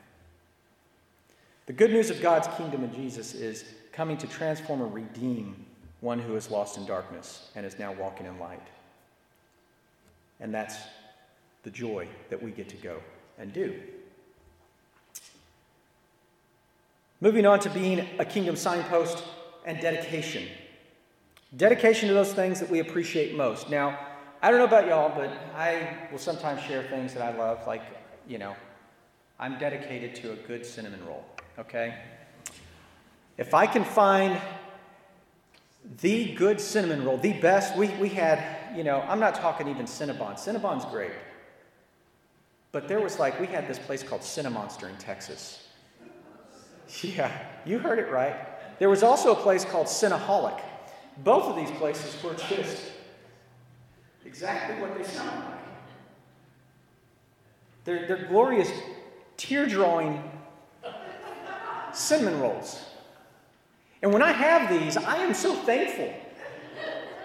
The 1.64 1.72
good 1.72 1.90
news 1.90 2.10
of 2.10 2.20
God's 2.20 2.48
kingdom 2.58 2.84
in 2.84 2.94
Jesus 2.94 3.32
is 3.32 3.64
coming 3.92 4.18
to 4.18 4.26
transform 4.26 4.82
and 4.82 4.92
redeem 4.92 5.64
one 6.06 6.20
who 6.20 6.36
is 6.36 6.52
lost 6.52 6.76
in 6.76 6.86
darkness 6.86 7.50
and 7.56 7.66
is 7.66 7.80
now 7.80 7.92
walking 7.92 8.26
in 8.26 8.38
light. 8.38 8.62
And 10.38 10.54
that's 10.54 10.76
the 11.64 11.70
joy 11.70 12.06
that 12.30 12.40
we 12.40 12.52
get 12.52 12.68
to 12.68 12.76
go 12.76 13.00
and 13.38 13.52
do. 13.52 13.74
Moving 17.20 17.44
on 17.44 17.58
to 17.60 17.70
being 17.70 18.06
a 18.20 18.24
kingdom 18.24 18.54
signpost 18.54 19.24
and 19.64 19.80
dedication. 19.80 20.46
Dedication 21.56 22.06
to 22.08 22.14
those 22.14 22.32
things 22.32 22.60
that 22.60 22.70
we 22.70 22.78
appreciate 22.78 23.34
most. 23.34 23.68
Now, 23.68 23.98
I 24.40 24.50
don't 24.50 24.60
know 24.60 24.66
about 24.66 24.86
y'all, 24.86 25.12
but 25.12 25.30
I 25.56 26.06
will 26.12 26.18
sometimes 26.18 26.62
share 26.62 26.84
things 26.84 27.14
that 27.14 27.22
I 27.22 27.36
love, 27.36 27.66
like, 27.66 27.82
you 28.28 28.38
know, 28.38 28.54
I'm 29.40 29.58
dedicated 29.58 30.14
to 30.16 30.32
a 30.32 30.36
good 30.36 30.64
cinnamon 30.64 31.04
roll, 31.04 31.24
okay? 31.58 31.98
If 33.38 33.54
I 33.54 33.66
can 33.66 33.82
find 33.82 34.40
the 36.00 36.34
good 36.34 36.60
cinnamon 36.60 37.04
roll, 37.04 37.16
the 37.16 37.34
best, 37.34 37.76
we, 37.76 37.88
we 38.00 38.08
had, 38.08 38.76
you 38.76 38.84
know, 38.84 39.00
I'm 39.08 39.20
not 39.20 39.34
talking 39.34 39.68
even 39.68 39.86
Cinnabon. 39.86 40.34
Cinnabon's 40.34 40.84
great. 40.86 41.12
But 42.72 42.88
there 42.88 43.00
was 43.00 43.18
like, 43.18 43.40
we 43.40 43.46
had 43.46 43.68
this 43.68 43.78
place 43.78 44.02
called 44.02 44.20
Cinemonster 44.22 44.88
in 44.88 44.96
Texas. 44.96 45.62
Yeah, 47.02 47.32
you 47.64 47.78
heard 47.78 47.98
it 47.98 48.10
right. 48.10 48.36
There 48.78 48.90
was 48.90 49.02
also 49.02 49.32
a 49.32 49.36
place 49.36 49.64
called 49.64 49.86
Cinnaholic. 49.86 50.60
Both 51.18 51.44
of 51.44 51.56
these 51.56 51.70
places 51.78 52.22
were 52.22 52.34
just 52.34 52.92
exactly 54.24 54.80
what 54.80 54.96
they 54.96 55.04
sound 55.04 55.44
like. 55.44 55.58
They're, 57.84 58.06
they're 58.06 58.26
glorious, 58.26 58.70
tear 59.36 59.66
drawing 59.66 60.22
cinnamon 61.92 62.40
rolls. 62.40 62.84
And 64.02 64.12
when 64.12 64.22
I 64.22 64.32
have 64.32 64.68
these, 64.68 64.96
I 64.96 65.16
am 65.16 65.34
so 65.34 65.54
thankful 65.54 66.12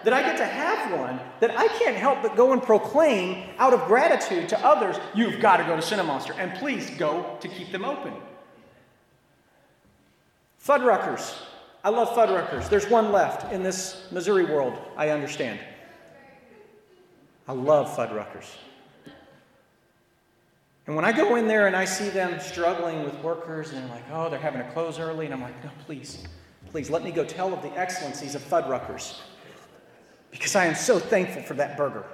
that 0.03 0.13
I 0.13 0.21
get 0.21 0.37
to 0.37 0.45
have 0.45 0.99
one 0.99 1.19
that 1.39 1.57
I 1.57 1.67
can't 1.79 1.95
help 1.95 2.21
but 2.21 2.35
go 2.35 2.53
and 2.53 2.61
proclaim 2.61 3.49
out 3.59 3.73
of 3.73 3.85
gratitude 3.85 4.49
to 4.49 4.65
others, 4.65 4.97
you've 5.13 5.39
got 5.39 5.57
to 5.57 5.63
go 5.63 5.75
to 5.75 5.81
Cinemonster, 5.81 6.35
and 6.37 6.53
please 6.55 6.89
go 6.97 7.37
to 7.39 7.47
keep 7.47 7.71
them 7.71 7.85
open. 7.85 8.13
Fuddruckers. 10.63 11.37
I 11.83 11.89
love 11.89 12.09
Fuddruckers. 12.09 12.69
There's 12.69 12.87
one 12.89 13.11
left 13.11 13.51
in 13.51 13.63
this 13.63 14.07
Missouri 14.11 14.45
world, 14.45 14.77
I 14.95 15.09
understand. 15.09 15.59
I 17.47 17.53
love 17.53 17.95
Fuddruckers. 17.95 18.55
And 20.87 20.95
when 20.95 21.05
I 21.05 21.11
go 21.11 21.35
in 21.35 21.47
there 21.47 21.67
and 21.67 21.75
I 21.75 21.85
see 21.85 22.09
them 22.09 22.39
struggling 22.39 23.03
with 23.03 23.15
workers 23.23 23.71
and 23.71 23.77
they're 23.77 23.95
like, 23.95 24.05
oh, 24.11 24.29
they're 24.29 24.39
having 24.39 24.61
to 24.61 24.71
close 24.71 24.99
early, 24.99 25.25
and 25.25 25.33
I'm 25.33 25.41
like, 25.41 25.63
no, 25.63 25.69
please, 25.85 26.27
please 26.71 26.89
let 26.89 27.03
me 27.03 27.11
go 27.11 27.23
tell 27.23 27.53
of 27.53 27.61
the 27.61 27.71
excellencies 27.77 28.35
of 28.35 28.41
Fuddruckers 28.41 29.19
because 30.31 30.55
I 30.55 30.65
am 30.65 30.75
so 30.75 30.97
thankful 30.97 31.43
for 31.43 31.53
that 31.55 31.77
burger. 31.77 32.05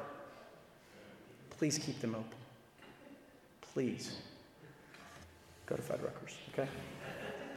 Please 1.52 1.78
keep 1.78 2.00
them 2.02 2.16
open. 2.16 2.26
Please 3.62 4.18
go 5.68 5.76
to 5.76 5.82
Fuddruckers, 5.82 6.34
okay? 6.54 6.68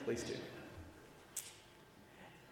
Please 0.05 0.23
do. 0.23 0.35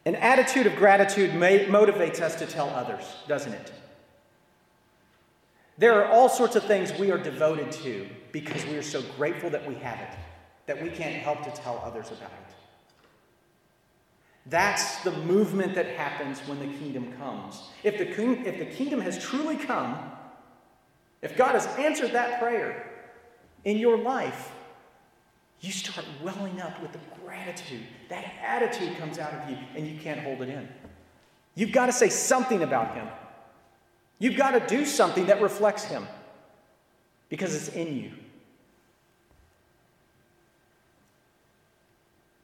An 0.06 0.14
attitude 0.16 0.66
of 0.66 0.74
gratitude 0.76 1.32
motivates 1.32 2.20
us 2.20 2.34
to 2.36 2.46
tell 2.46 2.70
others, 2.70 3.04
doesn't 3.26 3.52
it? 3.52 3.72
There 5.76 6.02
are 6.02 6.10
all 6.10 6.28
sorts 6.28 6.56
of 6.56 6.64
things 6.64 6.92
we 6.98 7.10
are 7.10 7.18
devoted 7.18 7.70
to 7.72 8.08
because 8.32 8.64
we 8.66 8.76
are 8.76 8.82
so 8.82 9.02
grateful 9.16 9.50
that 9.50 9.66
we 9.68 9.74
have 9.76 10.00
it, 10.00 10.16
that 10.66 10.82
we 10.82 10.88
can't 10.88 11.14
help 11.14 11.42
to 11.44 11.50
tell 11.50 11.80
others 11.84 12.08
about 12.08 12.32
it. 12.32 12.57
That's 14.50 15.02
the 15.02 15.12
movement 15.12 15.74
that 15.74 15.86
happens 15.86 16.40
when 16.40 16.58
the 16.58 16.78
kingdom 16.78 17.12
comes. 17.18 17.60
If 17.82 17.98
the, 17.98 18.08
if 18.46 18.58
the 18.58 18.66
kingdom 18.66 19.00
has 19.00 19.22
truly 19.22 19.56
come, 19.56 19.98
if 21.20 21.36
God 21.36 21.52
has 21.52 21.66
answered 21.78 22.12
that 22.12 22.40
prayer 22.40 22.90
in 23.64 23.76
your 23.76 23.98
life, 23.98 24.52
you 25.60 25.72
start 25.72 26.06
welling 26.22 26.60
up 26.60 26.80
with 26.80 26.92
the 26.92 27.00
gratitude. 27.24 27.82
That 28.08 28.32
attitude 28.42 28.96
comes 28.96 29.18
out 29.18 29.32
of 29.34 29.50
you, 29.50 29.58
and 29.74 29.86
you 29.86 29.98
can't 29.98 30.20
hold 30.20 30.40
it 30.42 30.48
in. 30.48 30.68
You've 31.54 31.72
got 31.72 31.86
to 31.86 31.92
say 31.92 32.08
something 32.08 32.62
about 32.62 32.94
Him. 32.94 33.08
You've 34.20 34.36
got 34.36 34.52
to 34.52 34.60
do 34.66 34.86
something 34.86 35.26
that 35.26 35.42
reflects 35.42 35.84
Him 35.84 36.06
because 37.28 37.54
it's 37.54 37.74
in 37.74 37.96
you. 37.96 38.12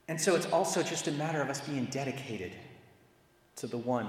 And 0.09 0.21
so 0.21 0.35
it's 0.35 0.47
also 0.47 0.83
just 0.83 1.09
a 1.09 1.13
matter 1.13 1.41
of 1.41 1.49
us 1.49 1.61
being 1.61 1.87
dedicated 1.87 2.53
to 3.57 3.67
the 3.67 3.79
one 3.79 4.09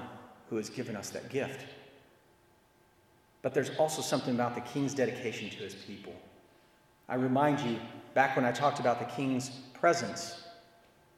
who 0.50 0.58
has 0.58 0.70
given 0.70 0.96
us 0.96 1.10
that 1.12 1.30
gift. 1.30 1.66
But 3.42 3.54
there's 3.54 3.72
also 3.78 4.02
something 4.02 4.34
about 4.34 4.56
the 4.56 4.62
king's 4.62 4.94
dedication 4.94 5.50
to 5.52 5.58
his 5.58 5.76
people. 5.76 6.14
I 7.08 7.16
remind 7.16 7.60
you, 7.60 7.80
back 8.14 8.36
when 8.36 8.46
I 8.46 8.52
talked 8.52 8.80
about 8.80 9.00
the 9.00 9.16
king's 9.16 9.50
presence, 9.74 10.44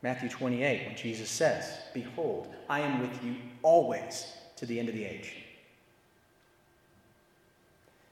Matthew 0.03 0.29
28, 0.29 0.87
when 0.87 0.95
Jesus 0.95 1.29
says, 1.29 1.79
Behold, 1.93 2.53
I 2.69 2.81
am 2.81 2.99
with 2.99 3.23
you 3.23 3.35
always 3.63 4.33
to 4.57 4.65
the 4.65 4.79
end 4.79 4.89
of 4.89 4.95
the 4.95 5.05
age. 5.05 5.33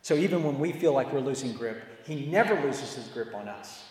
So 0.02 0.16
even 0.16 0.44
when 0.44 0.60
we 0.60 0.72
feel 0.72 0.94
like 0.94 1.12
we're 1.12 1.20
losing 1.20 1.54
grip, 1.54 1.84
he 2.06 2.28
never 2.28 2.60
loses 2.62 2.96
his 2.96 3.08
grip 3.08 3.34
on 3.36 3.48
us. 3.48 3.84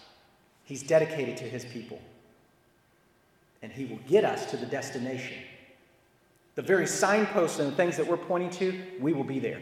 He's 0.65 0.83
dedicated 0.83 1.37
to 1.39 1.45
his 1.45 1.65
people 1.65 2.01
and 3.65 3.73
He 3.73 3.87
will 3.87 3.99
get 4.07 4.27
us 4.27 4.45
to 4.51 4.59
the 4.59 4.67
destination. 4.67 5.39
The 6.55 6.61
very 6.61 6.87
signposts 6.87 7.59
and 7.59 7.73
the 7.73 7.75
things 7.75 7.97
that 7.97 8.07
we're 8.07 8.19
pointing 8.19 8.51
to, 8.51 8.79
we 9.01 9.15
will 9.15 9.25
be 9.25 9.39
there. 9.39 9.61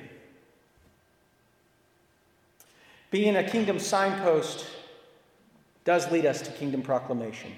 Being 3.12 3.36
a 3.36 3.48
kingdom 3.48 3.78
signpost 3.78 4.66
does 5.84 6.10
lead 6.10 6.26
us 6.26 6.42
to 6.42 6.50
kingdom 6.50 6.82
proclamation. 6.82 7.52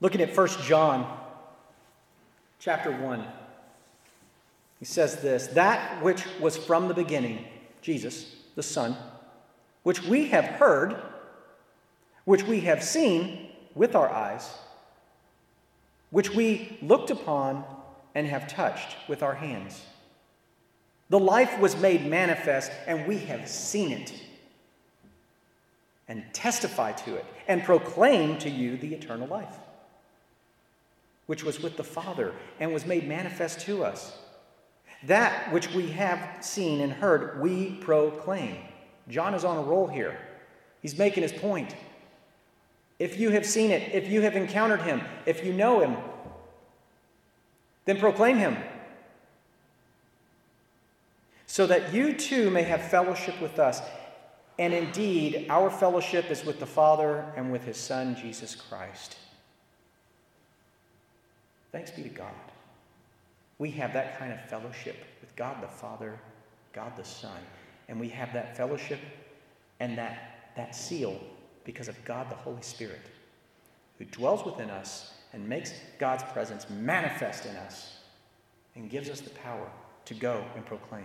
Looking 0.00 0.22
at 0.22 0.34
1 0.34 0.48
John 0.62 1.18
chapter 2.60 2.90
1, 2.90 3.26
he 4.78 4.86
says 4.86 5.20
this 5.20 5.48
That 5.48 6.02
which 6.02 6.24
was 6.40 6.56
from 6.56 6.88
the 6.88 6.94
beginning, 6.94 7.44
Jesus, 7.82 8.34
the 8.54 8.62
Son, 8.62 8.96
which 9.82 10.02
we 10.04 10.28
have 10.28 10.46
heard, 10.46 10.96
which 12.24 12.44
we 12.44 12.60
have 12.60 12.82
seen, 12.82 13.49
with 13.74 13.94
our 13.94 14.08
eyes, 14.08 14.48
which 16.10 16.30
we 16.30 16.78
looked 16.82 17.10
upon 17.10 17.64
and 18.14 18.26
have 18.26 18.48
touched 18.48 18.96
with 19.08 19.22
our 19.22 19.34
hands. 19.34 19.82
The 21.08 21.18
life 21.18 21.58
was 21.58 21.76
made 21.76 22.06
manifest, 22.06 22.70
and 22.86 23.06
we 23.06 23.18
have 23.18 23.48
seen 23.48 23.92
it, 23.92 24.12
and 26.08 26.24
testify 26.32 26.92
to 26.92 27.16
it, 27.16 27.24
and 27.48 27.64
proclaim 27.64 28.38
to 28.38 28.50
you 28.50 28.76
the 28.76 28.94
eternal 28.94 29.26
life, 29.26 29.54
which 31.26 31.44
was 31.44 31.60
with 31.60 31.76
the 31.76 31.84
Father 31.84 32.32
and 32.58 32.72
was 32.72 32.86
made 32.86 33.08
manifest 33.08 33.60
to 33.60 33.84
us. 33.84 34.16
That 35.04 35.52
which 35.52 35.72
we 35.72 35.88
have 35.92 36.44
seen 36.44 36.80
and 36.80 36.92
heard, 36.92 37.40
we 37.40 37.72
proclaim. 37.80 38.56
John 39.08 39.34
is 39.34 39.44
on 39.44 39.56
a 39.56 39.62
roll 39.62 39.86
here. 39.86 40.18
He's 40.82 40.98
making 40.98 41.22
his 41.22 41.32
point. 41.32 41.74
If 43.00 43.18
you 43.18 43.30
have 43.30 43.46
seen 43.46 43.70
it, 43.70 43.94
if 43.94 44.08
you 44.08 44.20
have 44.20 44.36
encountered 44.36 44.82
him, 44.82 45.00
if 45.24 45.42
you 45.42 45.54
know 45.54 45.80
him, 45.80 45.96
then 47.86 47.98
proclaim 47.98 48.36
him. 48.36 48.58
So 51.46 51.66
that 51.66 51.94
you 51.94 52.12
too 52.12 52.50
may 52.50 52.62
have 52.62 52.82
fellowship 52.82 53.40
with 53.40 53.58
us. 53.58 53.80
And 54.58 54.74
indeed, 54.74 55.46
our 55.48 55.70
fellowship 55.70 56.30
is 56.30 56.44
with 56.44 56.60
the 56.60 56.66
Father 56.66 57.24
and 57.36 57.50
with 57.50 57.64
his 57.64 57.78
Son, 57.78 58.14
Jesus 58.14 58.54
Christ. 58.54 59.16
Thanks 61.72 61.90
be 61.90 62.02
to 62.02 62.10
God. 62.10 62.34
We 63.58 63.70
have 63.72 63.94
that 63.94 64.18
kind 64.18 64.30
of 64.30 64.44
fellowship 64.44 64.96
with 65.22 65.34
God 65.36 65.62
the 65.62 65.68
Father, 65.68 66.18
God 66.74 66.94
the 66.98 67.04
Son. 67.04 67.38
And 67.88 67.98
we 67.98 68.10
have 68.10 68.34
that 68.34 68.58
fellowship 68.58 69.00
and 69.80 69.96
that, 69.96 70.52
that 70.54 70.74
seal 70.74 71.18
because 71.64 71.88
of 71.88 72.04
God 72.04 72.30
the 72.30 72.36
Holy 72.36 72.62
Spirit, 72.62 73.00
who 73.98 74.04
dwells 74.06 74.44
within 74.44 74.70
us 74.70 75.12
and 75.32 75.48
makes 75.48 75.72
God's 75.98 76.22
presence 76.32 76.66
manifest 76.70 77.46
in 77.46 77.56
us 77.56 77.98
and 78.74 78.90
gives 78.90 79.08
us 79.08 79.20
the 79.20 79.30
power 79.30 79.70
to 80.06 80.14
go 80.14 80.44
and 80.56 80.64
proclaim, 80.64 81.04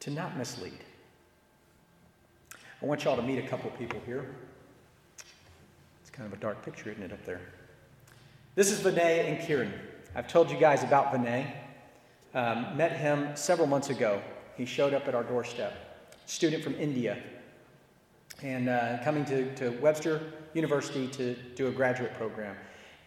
to 0.00 0.10
not 0.10 0.36
mislead. 0.36 0.78
I 2.82 2.86
want 2.86 3.04
y'all 3.04 3.16
to 3.16 3.22
meet 3.22 3.38
a 3.38 3.48
couple 3.48 3.70
people 3.70 4.00
here. 4.04 4.34
It's 6.02 6.10
kind 6.10 6.30
of 6.30 6.38
a 6.38 6.40
dark 6.40 6.62
picture, 6.64 6.90
isn't 6.90 7.02
it, 7.02 7.12
up 7.12 7.24
there? 7.24 7.40
This 8.54 8.70
is 8.70 8.80
Vinay 8.80 9.30
and 9.30 9.46
Kieran. 9.46 9.72
I've 10.14 10.28
told 10.28 10.50
you 10.50 10.58
guys 10.58 10.82
about 10.82 11.12
Vinay. 11.12 11.50
Um, 12.34 12.76
met 12.76 12.92
him 12.92 13.34
several 13.34 13.66
months 13.66 13.88
ago. 13.88 14.20
He 14.56 14.66
showed 14.66 14.92
up 14.92 15.08
at 15.08 15.14
our 15.14 15.22
doorstep. 15.22 15.74
Student 16.26 16.62
from 16.62 16.74
India, 16.74 17.22
and 18.42 18.68
uh, 18.68 18.98
coming 19.02 19.24
to, 19.24 19.54
to 19.56 19.70
Webster 19.80 20.20
University 20.54 21.06
to 21.08 21.34
do 21.54 21.68
a 21.68 21.70
graduate 21.70 22.14
program. 22.14 22.56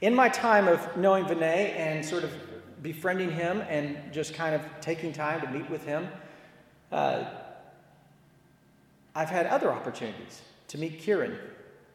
In 0.02 0.16
my 0.16 0.30
time 0.30 0.68
of 0.68 0.96
knowing 0.98 1.26
Vinay 1.26 1.76
and 1.76 2.06
sort 2.06 2.24
of 2.24 2.32
befriending 2.82 3.32
him 3.32 3.62
and 3.70 3.98
just 4.14 4.34
kind 4.34 4.56
of 4.56 4.62
taking 4.82 5.12
time 5.12 5.42
to 5.42 5.50
meet 5.52 5.70
with 5.70 5.86
him, 5.86 6.08
uh, 6.92 7.26
I've 9.16 9.30
had 9.30 9.48
other 9.48 9.72
opportunities 9.72 10.42
to 10.70 10.78
meet 10.78 11.00
Kieran. 11.00 11.38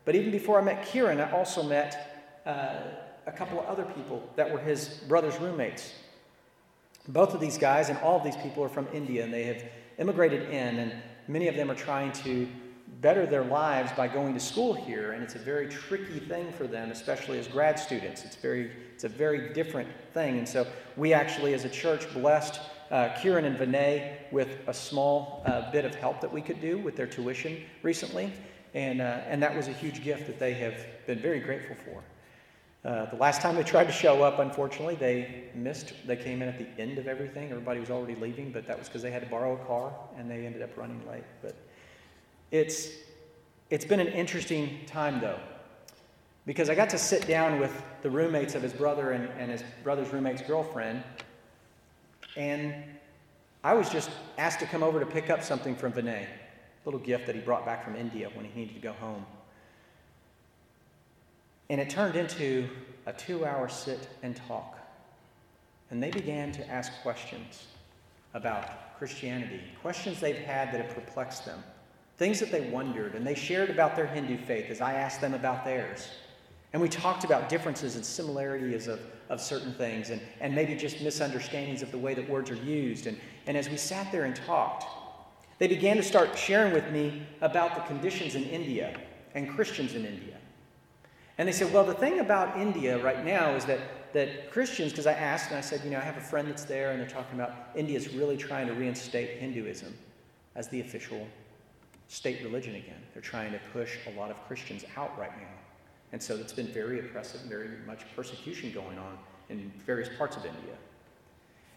But 0.05 0.14
even 0.14 0.31
before 0.31 0.61
I 0.61 0.62
met 0.62 0.85
Kieran, 0.85 1.20
I 1.20 1.31
also 1.33 1.62
met 1.62 2.42
uh, 2.44 2.77
a 3.27 3.33
couple 3.33 3.59
of 3.59 3.66
other 3.66 3.85
people 3.85 4.29
that 4.37 4.51
were 4.51 4.59
his 4.59 4.88
brother's 5.09 5.38
roommates. 5.38 5.94
Both 7.09 7.35
of 7.35 7.40
these 7.40 7.59
guys 7.59 7.88
and 7.88 7.99
all 7.99 8.18
of 8.18 8.25
these 8.25 8.37
people 8.37 8.62
are 8.64 8.68
from 8.68 8.87
India 8.92 9.25
and 9.25 9.33
they 9.33 9.44
have 9.44 9.64
immigrated 9.99 10.51
in, 10.51 10.79
and 10.79 10.92
many 11.29 11.49
of 11.49 11.57
them 11.57 11.70
are 11.70 11.75
trying 11.75 12.12
to 12.12 12.47
better 13.05 13.27
their 13.27 13.45
lives 13.45 13.93
by 13.93 14.09
going 14.09 14.33
to 14.33 14.40
school 14.40 14.73
here, 14.73 15.12
and 15.12 15.23
it's 15.23 15.35
a 15.35 15.38
very 15.38 15.69
tricky 15.69 16.19
thing 16.19 16.51
for 16.51 16.67
them, 16.67 16.90
especially 16.90 17.38
as 17.38 17.47
grad 17.47 17.79
students. 17.79 18.25
It's, 18.25 18.35
very, 18.35 18.71
it's 18.95 19.05
a 19.05 19.11
very 19.11 19.53
different 19.53 19.90
thing. 20.14 20.38
And 20.38 20.49
so 20.49 20.67
we 20.97 21.12
actually, 21.12 21.53
as 21.53 21.67
a 21.67 21.69
church, 21.69 22.11
blessed 22.14 22.61
uh, 22.90 23.11
Kieran 23.21 23.45
and 23.45 23.59
Vinay 23.59 24.33
with 24.33 24.49
a 24.69 24.73
small 24.73 25.43
uh, 25.45 25.71
bit 25.71 25.85
of 25.85 25.95
help 25.95 26.23
that 26.23 26.33
we 26.33 26.40
could 26.40 26.62
do 26.62 26.79
with 26.79 26.97
their 26.97 27.07
tuition 27.07 27.62
recently. 27.83 28.33
And, 28.73 29.03
uh, 29.03 29.21
and 29.29 29.43
that 29.43 29.55
was 29.55 29.69
a 29.69 29.73
huge 29.73 30.03
gift 30.03 30.27
that 30.27 30.38
they 30.38 30.55
have 30.55 30.87
been 31.07 31.19
very 31.19 31.40
grateful 31.40 31.77
for. 31.85 32.03
Uh, 32.88 33.11
the 33.11 33.17
last 33.17 33.43
time 33.43 33.55
they 33.55 33.62
tried 33.62 33.85
to 33.85 33.93
show 33.93 34.23
up, 34.23 34.38
unfortunately, 34.38 34.95
they 34.95 35.45
missed. 35.55 35.93
They 36.07 36.17
came 36.17 36.40
in 36.40 36.49
at 36.49 36.59
the 36.59 36.83
end 36.83 36.97
of 36.97 37.07
everything. 37.07 37.51
Everybody 37.51 37.81
was 37.81 37.90
already 37.90 38.14
leaving, 38.14 38.51
but 38.51 38.67
that 38.67 38.79
was 38.79 38.88
because 38.88 39.03
they 39.03 39.11
had 39.11 39.23
to 39.23 39.29
borrow 39.29 39.61
a 39.61 39.67
car 39.67 39.93
and 40.17 40.31
they 40.31 40.47
ended 40.47 40.62
up 40.62 40.75
running 40.79 41.07
late. 41.07 41.25
But 41.43 41.55
it's, 42.55 42.90
it's 43.69 43.85
been 43.85 43.99
an 43.99 44.07
interesting 44.07 44.79
time, 44.87 45.21
though, 45.21 45.40
because 46.47 46.71
I 46.71 46.77
got 46.77 46.88
to 46.90 46.99
sit 46.99 47.27
down 47.27 47.59
with 47.59 47.83
the 48.03 48.09
roommates 48.09 48.55
of 48.55 48.62
his 48.62 48.73
brother 48.73 49.11
and, 49.11 49.29
and 49.40 49.51
his 49.51 49.64
brother's 49.83 50.12
roommate's 50.12 50.40
girlfriend, 50.40 51.03
and 52.37 52.73
I 53.64 53.75
was 53.75 53.90
just 53.90 54.09
asked 54.38 54.61
to 54.61 54.67
come 54.67 54.85
over 54.85 55.01
to 55.01 55.07
pick 55.07 55.31
up 55.31 55.43
something 55.43 55.75
from 55.75 55.95
Vinay, 55.95 56.27
a 56.27 56.29
little 56.85 57.01
gift 57.01 57.27
that 57.27 57.35
he 57.35 57.40
brought 57.40 57.67
back 57.67 57.85
from 57.85 57.97
India 57.97 58.31
when 58.35 58.45
he 58.45 58.61
needed 58.61 58.75
to 58.77 58.81
go 58.81 58.93
home. 58.93 59.27
And 61.71 61.81
it 61.81 61.90
turned 61.90 62.14
into 62.14 62.69
a 63.07 63.12
two 63.12 63.45
hour 63.45 63.69
sit 63.69 64.07
and 64.23 64.37
talk. 64.37 64.79
And 65.90 66.01
they 66.01 66.12
began 66.12 66.53
to 66.53 66.71
ask 66.71 66.93
questions 67.03 67.67
about 68.33 68.97
Christianity, 68.97 69.61
questions 69.83 70.21
they've 70.21 70.37
had 70.37 70.73
that 70.73 70.81
have 70.81 70.95
perplexed 70.95 71.47
them 71.47 71.64
things 72.16 72.40
that 72.40 72.53
they 72.53 72.68
wondered, 72.70 73.14
and 73.14 73.27
they 73.27 73.35
shared 73.35 73.70
about 73.70 73.96
their 73.96 74.07
Hindu 74.07 74.38
faith 74.38 74.70
as 74.70 74.81
I 74.81 74.94
asked 74.94 75.20
them 75.20 75.35
about 75.35 75.64
theirs. 75.64 76.09
And 76.72 76.83
we 76.83 76.88
talked 76.88 77.22
about 77.22 77.48
differences 77.48 77.94
and 77.94 78.05
similarities 78.05 78.88
of, 78.88 79.00
of 79.29 79.40
certain 79.40 79.72
things 79.74 80.11
and, 80.11 80.20
and 80.40 80.53
maybe 80.55 80.74
just 80.74 81.00
misunderstandings 81.00 81.83
of 81.83 81.92
the 81.92 81.98
way 81.98 82.14
that 82.14 82.29
words 82.29 82.50
are 82.50 82.57
used. 82.57 83.07
And, 83.07 83.16
and 83.46 83.57
as 83.57 83.68
we 83.68 83.77
sat 83.77 84.11
there 84.11 84.24
and 84.24 84.35
talked, 84.35 84.85
they 85.59 85.68
began 85.68 85.96
to 85.96 86.03
start 86.03 86.37
sharing 86.37 86.72
with 86.72 86.90
me 86.90 87.22
about 87.40 87.77
the 87.77 87.83
conditions 87.83 88.35
in 88.35 88.42
India 88.44 88.98
and 89.37 89.48
Christians 89.48 89.94
in 89.94 90.05
India. 90.05 90.37
And 91.38 91.46
they 91.48 91.53
said, 91.53 91.72
well, 91.72 91.85
the 91.85 91.94
thing 91.94 92.18
about 92.18 92.59
India 92.59 93.00
right 93.03 93.24
now 93.24 93.55
is 93.55 93.64
that, 93.66 94.12
that 94.12 94.50
Christians, 94.50 94.90
because 94.90 95.07
I 95.07 95.12
asked 95.12 95.50
and 95.50 95.59
I 95.59 95.61
said, 95.61 95.81
you 95.85 95.90
know, 95.90 95.98
I 95.98 96.03
have 96.03 96.16
a 96.16 96.20
friend 96.20 96.48
that's 96.48 96.64
there 96.64 96.90
and 96.90 97.00
they're 97.00 97.09
talking 97.09 97.38
about 97.38 97.53
India's 97.77 98.12
really 98.14 98.37
trying 98.37 98.66
to 98.66 98.74
reinstate 98.74 99.38
Hinduism 99.38 99.96
as 100.57 100.68
the 100.68 100.81
official 100.81 101.27
state 102.09 102.43
religion 102.43 102.75
again. 102.75 103.01
They're 103.12 103.23
trying 103.23 103.53
to 103.53 103.61
push 103.73 103.99
a 104.07 104.19
lot 104.19 104.31
of 104.31 104.37
Christians 104.47 104.85
out 104.97 105.19
right 105.19 105.37
now. 105.37 105.49
And 106.12 106.23
so 106.23 106.37
it's 106.37 106.53
been 106.53 106.69
very 106.69 107.01
oppressive, 107.01 107.40
very 107.43 107.71
much 107.87 108.01
persecution 108.14 108.73
going 108.73 108.99
on 108.99 109.19
in 109.49 109.73
various 109.85 110.09
parts 110.17 110.37
of 110.37 110.45
India. 110.45 110.75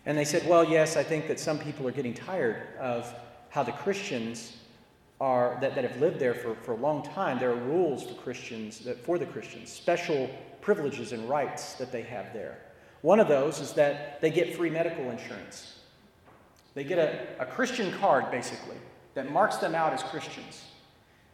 And 0.06 0.18
they 0.18 0.26
said, 0.26 0.48
well, 0.48 0.64
yes, 0.64 0.96
I 0.96 1.04
think 1.04 1.28
that 1.28 1.40
some 1.40 1.60
people 1.60 1.88
are 1.88 1.92
getting 1.92 2.14
tired 2.14 2.68
of 2.80 3.14
how 3.50 3.64
the 3.64 3.72
Christians 3.72 4.58
are, 5.20 5.58
that, 5.62 5.76
that 5.76 5.84
have 5.84 6.00
lived 6.00 6.20
there 6.20 6.34
for, 6.34 6.56
for 6.56 6.74
a 6.74 6.78
long 6.78 7.04
time. 7.04 7.40
There 7.40 7.52
are 7.52 7.56
rules 7.56 8.04
for 8.04 8.14
Christians, 8.14 8.80
that, 8.80 9.04
for 9.04 9.18
the 9.18 9.26
Christians, 9.26 9.72
special 9.72 10.30
privileges 10.62 11.12
and 11.12 11.28
rights 11.28 11.74
that 11.74 11.92
they 11.92 12.04
have 12.04 12.32
there. 12.34 12.60
One 13.02 13.20
of 13.20 13.28
those 13.28 13.60
is 13.60 13.74
that 13.74 14.22
they 14.22 14.30
get 14.30 14.56
free 14.56 14.70
medical 14.70 15.10
insurance. 15.10 15.80
They 16.74 16.84
get 16.84 17.00
a, 17.00 17.44
a 17.44 17.46
Christian 17.46 17.92
card, 17.94 18.30
basically, 18.30 18.78
that 19.18 19.32
marks 19.32 19.58
them 19.58 19.74
out 19.74 19.94
as 19.94 20.04
Christians. 20.04 20.64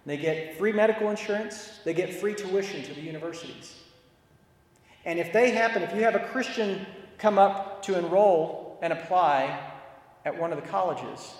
They 0.05 0.15
get 0.15 0.57
free 0.57 0.71
medical 0.71 1.09
insurance, 1.09 1.81
they 1.83 1.93
get 1.93 2.13
free 2.13 2.33
tuition 2.33 2.81
to 2.81 2.93
the 2.93 3.01
universities. 3.01 3.75
And 5.03 5.19
if 5.19 5.33
they 5.33 5.51
happen, 5.51 5.83
if 5.83 5.93
you 5.93 6.01
have 6.03 6.15
a 6.15 6.25
Christian 6.27 6.85
come 7.17 7.37
up 7.37 7.83
to 7.83 7.99
enroll 7.99 8.79
and 8.81 8.93
apply 8.93 9.71
at 10.23 10.39
one 10.39 10.53
of 10.53 10.61
the 10.61 10.65
colleges, 10.69 11.33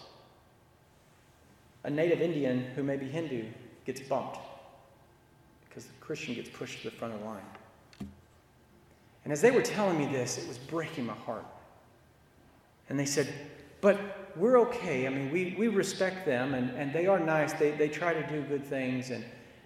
a 1.86 1.90
native 1.90 2.20
Indian 2.20 2.66
who 2.76 2.84
may 2.84 2.98
be 2.98 3.08
Hindu 3.08 3.46
gets 3.86 4.02
bumped 4.02 4.38
because 5.70 5.86
the 5.86 5.94
Christian 6.02 6.34
gets 6.36 6.50
pushed 6.50 6.82
to 6.82 6.90
the 6.90 6.96
front 6.96 7.14
of 7.14 7.22
the 7.22 7.26
line. 7.26 7.42
And 9.24 9.32
as 9.32 9.40
they 9.40 9.52
were 9.52 9.62
telling 9.62 9.98
me 9.98 10.08
this, 10.08 10.38
it 10.38 10.46
was 10.46 10.58
breaking 10.58 11.06
my 11.06 11.14
heart. 11.14 11.46
And 12.90 13.00
they 13.00 13.06
said, 13.06 13.34
But 13.80 13.98
we're 14.36 14.60
okay. 14.62 15.06
I 15.06 15.10
mean, 15.10 15.32
we, 15.32 15.56
we 15.58 15.68
respect 15.68 16.26
them, 16.26 16.54
and, 16.54 16.70
and 16.72 16.92
they 16.92 17.06
are 17.06 17.20
nice. 17.20 17.54
They, 17.54 17.72
they 17.72 17.90
try 17.90 18.14
to 18.14 18.28
do 18.28 18.42
good 18.44 18.66
things, 18.66 19.12
and, 19.12 19.24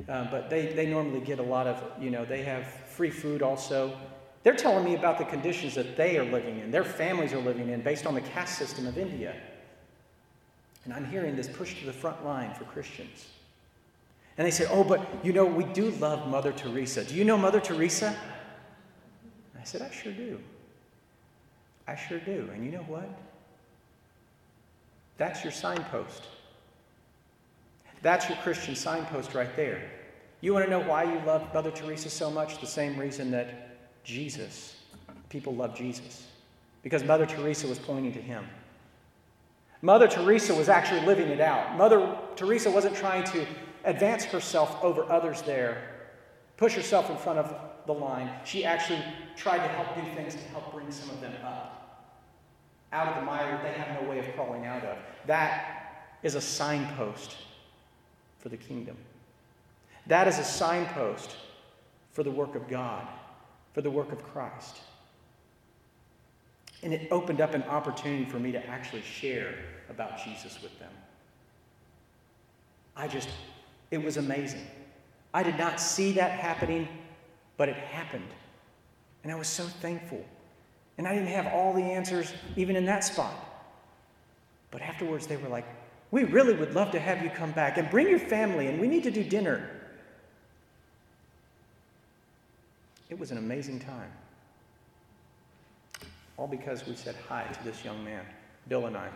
uh, 0.09 0.29
but 0.29 0.49
they, 0.49 0.67
they 0.73 0.85
normally 0.85 1.21
get 1.21 1.39
a 1.39 1.43
lot 1.43 1.67
of, 1.67 1.81
you 2.01 2.09
know, 2.09 2.25
they 2.25 2.43
have 2.43 2.67
free 2.67 3.09
food 3.09 3.41
also. 3.41 3.97
They're 4.43 4.55
telling 4.55 4.83
me 4.83 4.95
about 4.95 5.17
the 5.17 5.25
conditions 5.25 5.75
that 5.75 5.97
they 5.97 6.17
are 6.17 6.25
living 6.25 6.59
in, 6.59 6.71
their 6.71 6.83
families 6.83 7.33
are 7.33 7.41
living 7.41 7.69
in, 7.69 7.81
based 7.81 8.05
on 8.05 8.13
the 8.13 8.21
caste 8.21 8.57
system 8.57 8.87
of 8.87 8.97
India. 8.97 9.35
And 10.85 10.93
I'm 10.93 11.05
hearing 11.05 11.35
this 11.35 11.49
pushed 11.49 11.79
to 11.79 11.85
the 11.85 11.93
front 11.93 12.23
line 12.23 12.53
for 12.53 12.63
Christians. 12.63 13.27
And 14.37 14.45
they 14.45 14.51
say, 14.51 14.67
Oh, 14.69 14.83
but 14.83 15.05
you 15.23 15.33
know, 15.33 15.45
we 15.45 15.65
do 15.65 15.91
love 15.91 16.29
Mother 16.29 16.51
Teresa. 16.51 17.03
Do 17.03 17.15
you 17.15 17.25
know 17.25 17.37
Mother 17.37 17.59
Teresa? 17.59 18.15
I 19.59 19.63
said, 19.63 19.81
I 19.81 19.89
sure 19.89 20.13
do. 20.13 20.39
I 21.87 21.95
sure 21.95 22.19
do. 22.19 22.49
And 22.53 22.63
you 22.63 22.71
know 22.71 22.83
what? 22.83 23.09
That's 25.17 25.43
your 25.43 25.51
signpost. 25.51 26.23
That's 28.01 28.29
your 28.29 28.37
Christian 28.39 28.75
signpost 28.75 29.33
right 29.33 29.55
there. 29.55 29.89
You 30.41 30.53
want 30.53 30.65
to 30.65 30.71
know 30.71 30.81
why 30.81 31.03
you 31.03 31.19
love 31.25 31.51
Mother 31.53 31.71
Teresa 31.71 32.09
so 32.09 32.29
much? 32.29 32.61
The 32.61 32.67
same 32.67 32.97
reason 32.97 33.31
that 33.31 34.03
Jesus, 34.03 34.75
people 35.29 35.55
love 35.55 35.75
Jesus. 35.75 36.27
Because 36.83 37.03
Mother 37.03 37.25
Teresa 37.25 37.67
was 37.67 37.79
pointing 37.79 38.13
to 38.13 38.21
him. 38.21 38.45
Mother 39.81 40.07
Teresa 40.07 40.53
was 40.53 40.69
actually 40.69 41.01
living 41.05 41.27
it 41.27 41.41
out. 41.41 41.75
Mother 41.75 42.15
Teresa 42.35 42.69
wasn't 42.69 42.95
trying 42.95 43.23
to 43.25 43.45
advance 43.83 44.25
herself 44.25 44.83
over 44.83 45.03
others 45.11 45.41
there, 45.41 45.81
push 46.55 46.75
herself 46.75 47.09
in 47.09 47.17
front 47.17 47.39
of 47.39 47.55
the 47.87 47.93
line. 47.93 48.29
She 48.45 48.63
actually 48.63 49.01
tried 49.35 49.59
to 49.59 49.67
help 49.69 49.95
do 49.95 50.01
things 50.15 50.35
to 50.35 50.41
help 50.49 50.71
bring 50.73 50.91
some 50.91 51.09
of 51.09 51.21
them 51.21 51.33
up 51.43 51.86
out 52.93 53.09
of 53.09 53.15
the 53.15 53.21
mire 53.21 53.51
that 53.51 53.63
they 53.63 53.79
have 53.79 54.01
no 54.01 54.09
way 54.09 54.19
of 54.19 54.25
crawling 54.35 54.65
out 54.65 54.83
of. 54.83 54.97
That 55.25 56.15
is 56.23 56.35
a 56.35 56.41
signpost 56.41 57.37
for 58.39 58.49
the 58.49 58.57
kingdom. 58.57 58.97
That 60.07 60.27
is 60.27 60.39
a 60.39 60.43
signpost 60.43 61.35
for 62.11 62.23
the 62.23 62.31
work 62.31 62.55
of 62.55 62.67
God, 62.67 63.07
for 63.73 63.81
the 63.81 63.91
work 63.91 64.11
of 64.11 64.23
Christ. 64.23 64.77
And 66.83 66.93
it 66.93 67.07
opened 67.11 67.41
up 67.41 67.53
an 67.53 67.63
opportunity 67.63 68.25
for 68.25 68.39
me 68.39 68.51
to 68.51 68.65
actually 68.67 69.01
share 69.01 69.55
about 69.89 70.23
Jesus 70.23 70.61
with 70.61 70.77
them. 70.79 70.91
I 72.95 73.07
just, 73.07 73.29
it 73.91 74.01
was 74.01 74.17
amazing. 74.17 74.65
I 75.33 75.43
did 75.43 75.57
not 75.57 75.79
see 75.79 76.13
that 76.13 76.31
happening, 76.31 76.87
but 77.57 77.69
it 77.69 77.75
happened. 77.75 78.29
And 79.23 79.31
I 79.31 79.35
was 79.35 79.47
so 79.47 79.63
thankful. 79.63 80.23
And 80.97 81.07
I 81.07 81.13
didn't 81.13 81.29
have 81.29 81.47
all 81.47 81.73
the 81.73 81.83
answers 81.83 82.33
even 82.55 82.75
in 82.75 82.85
that 82.85 83.03
spot. 83.03 83.33
But 84.71 84.81
afterwards, 84.81 85.27
they 85.27 85.37
were 85.37 85.49
like, 85.49 85.65
We 86.11 86.23
really 86.23 86.55
would 86.55 86.73
love 86.73 86.91
to 86.91 86.99
have 86.99 87.23
you 87.23 87.29
come 87.29 87.51
back 87.51 87.77
and 87.77 87.89
bring 87.89 88.09
your 88.09 88.19
family, 88.19 88.67
and 88.67 88.79
we 88.79 88.87
need 88.87 89.03
to 89.03 89.11
do 89.11 89.23
dinner. 89.23 89.69
It 93.09 93.17
was 93.17 93.31
an 93.31 93.37
amazing 93.37 93.79
time. 93.79 94.11
All 96.35 96.47
because 96.47 96.85
we 96.85 96.95
said 96.95 97.15
hi 97.27 97.45
to 97.51 97.63
this 97.63 97.83
young 97.83 98.03
man, 98.03 98.25
Bill 98.67 98.85
and 98.85 98.97
I. 98.97 99.09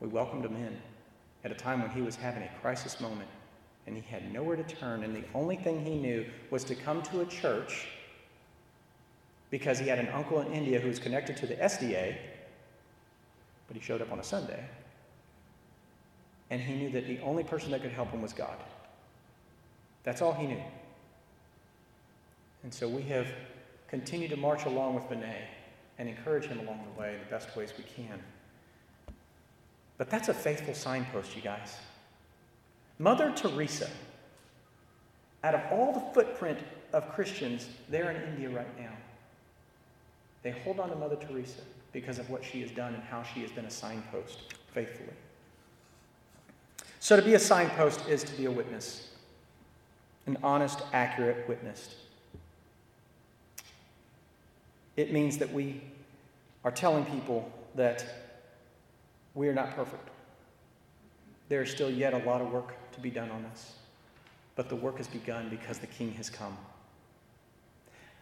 We 0.00 0.08
welcomed 0.08 0.44
him 0.44 0.56
in 0.56 0.76
at 1.44 1.50
a 1.50 1.54
time 1.54 1.80
when 1.80 1.90
he 1.90 2.02
was 2.02 2.16
having 2.16 2.42
a 2.42 2.50
crisis 2.60 3.00
moment 3.00 3.28
and 3.86 3.96
he 3.96 4.02
had 4.02 4.32
nowhere 4.32 4.56
to 4.56 4.62
turn, 4.62 5.02
and 5.02 5.14
the 5.14 5.24
only 5.34 5.56
thing 5.56 5.84
he 5.84 5.96
knew 5.96 6.24
was 6.50 6.62
to 6.64 6.74
come 6.74 7.02
to 7.02 7.22
a 7.22 7.26
church 7.26 7.88
because 9.52 9.78
he 9.78 9.86
had 9.86 9.98
an 9.98 10.08
uncle 10.08 10.40
in 10.40 10.50
India 10.50 10.80
who 10.80 10.88
was 10.88 10.98
connected 10.98 11.36
to 11.36 11.46
the 11.46 11.54
SDA, 11.56 12.16
but 13.68 13.76
he 13.76 13.82
showed 13.82 14.00
up 14.00 14.10
on 14.10 14.18
a 14.18 14.24
Sunday. 14.24 14.64
And 16.48 16.58
he 16.58 16.74
knew 16.74 16.90
that 16.90 17.06
the 17.06 17.20
only 17.20 17.44
person 17.44 17.70
that 17.70 17.82
could 17.82 17.92
help 17.92 18.10
him 18.10 18.22
was 18.22 18.32
God. 18.32 18.56
That's 20.04 20.22
all 20.22 20.32
he 20.32 20.46
knew. 20.46 20.62
And 22.62 22.72
so 22.72 22.88
we 22.88 23.02
have 23.02 23.26
continued 23.88 24.30
to 24.30 24.38
march 24.38 24.64
along 24.64 24.94
with 24.94 25.06
Benet 25.10 25.48
and 25.98 26.08
encourage 26.08 26.46
him 26.46 26.58
along 26.60 26.80
the 26.94 26.98
way 26.98 27.12
in 27.12 27.20
the 27.20 27.26
best 27.26 27.54
ways 27.54 27.74
we 27.76 27.84
can. 27.84 28.18
But 29.98 30.08
that's 30.08 30.30
a 30.30 30.34
faithful 30.34 30.72
signpost, 30.72 31.36
you 31.36 31.42
guys. 31.42 31.76
Mother 32.98 33.30
Teresa, 33.36 33.90
out 35.44 35.54
of 35.54 35.60
all 35.70 35.92
the 35.92 36.14
footprint 36.14 36.58
of 36.94 37.12
Christians 37.12 37.68
there 37.90 38.10
in 38.10 38.22
India 38.30 38.48
right 38.48 38.80
now, 38.80 38.92
they 40.42 40.50
hold 40.50 40.80
on 40.80 40.90
to 40.90 40.96
Mother 40.96 41.16
Teresa 41.16 41.60
because 41.92 42.18
of 42.18 42.28
what 42.30 42.44
she 42.44 42.60
has 42.62 42.70
done 42.70 42.94
and 42.94 43.02
how 43.02 43.22
she 43.22 43.40
has 43.42 43.50
been 43.50 43.64
a 43.64 43.70
signpost 43.70 44.54
faithfully. 44.72 45.12
So, 47.00 47.16
to 47.16 47.22
be 47.22 47.34
a 47.34 47.38
signpost 47.38 48.08
is 48.08 48.22
to 48.24 48.32
be 48.34 48.44
a 48.44 48.50
witness, 48.50 49.10
an 50.26 50.38
honest, 50.42 50.82
accurate 50.92 51.48
witness. 51.48 51.96
It 54.96 55.12
means 55.12 55.38
that 55.38 55.52
we 55.52 55.82
are 56.64 56.70
telling 56.70 57.04
people 57.06 57.50
that 57.74 58.04
we 59.34 59.48
are 59.48 59.54
not 59.54 59.74
perfect. 59.74 60.08
There 61.48 61.62
is 61.62 61.70
still 61.70 61.90
yet 61.90 62.14
a 62.14 62.18
lot 62.18 62.40
of 62.40 62.52
work 62.52 62.74
to 62.92 63.00
be 63.00 63.10
done 63.10 63.30
on 63.30 63.44
us, 63.46 63.74
but 64.54 64.68
the 64.68 64.76
work 64.76 64.98
has 64.98 65.08
begun 65.08 65.48
because 65.48 65.78
the 65.78 65.86
King 65.86 66.12
has 66.12 66.30
come. 66.30 66.56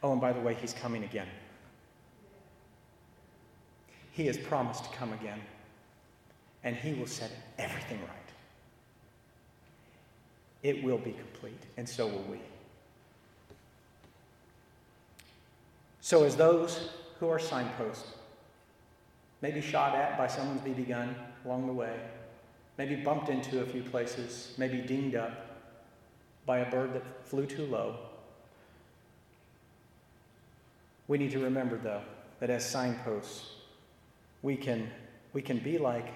Oh, 0.02 0.12
and 0.12 0.20
by 0.20 0.33
the 0.33 0.40
way, 0.40 0.54
he's 0.54 0.72
coming 0.72 1.04
again. 1.04 1.28
He 4.12 4.26
has 4.26 4.36
promised 4.36 4.84
to 4.84 4.96
come 4.96 5.12
again, 5.12 5.40
and 6.64 6.76
He 6.76 6.94
will 6.94 7.06
set 7.06 7.30
everything 7.58 8.00
right. 8.00 8.16
It 10.62 10.82
will 10.82 10.98
be 10.98 11.12
complete, 11.12 11.62
and 11.76 11.88
so 11.88 12.06
will 12.06 12.24
we. 12.30 12.38
So, 16.00 16.24
as 16.24 16.36
those 16.36 16.90
who 17.18 17.28
are 17.28 17.38
signposts, 17.38 18.12
maybe 19.42 19.60
shot 19.60 19.94
at 19.94 20.18
by 20.18 20.26
someone's 20.26 20.60
BB 20.62 20.88
gun 20.88 21.14
along 21.44 21.66
the 21.66 21.72
way, 21.72 21.94
maybe 22.78 22.96
bumped 22.96 23.28
into 23.28 23.60
a 23.60 23.66
few 23.66 23.82
places, 23.82 24.54
maybe 24.58 24.78
dinged 24.78 25.14
up 25.14 25.58
by 26.46 26.58
a 26.58 26.70
bird 26.70 26.94
that 26.94 27.02
flew 27.24 27.46
too 27.46 27.66
low. 27.66 27.96
We 31.06 31.18
need 31.18 31.30
to 31.32 31.38
remember, 31.38 31.76
though, 31.76 32.02
that 32.40 32.50
as 32.50 32.68
signposts, 32.68 33.59
we 34.42 34.57
can, 34.57 34.90
we 35.33 35.42
can 35.42 35.59
be 35.59 35.79
like 35.79 36.09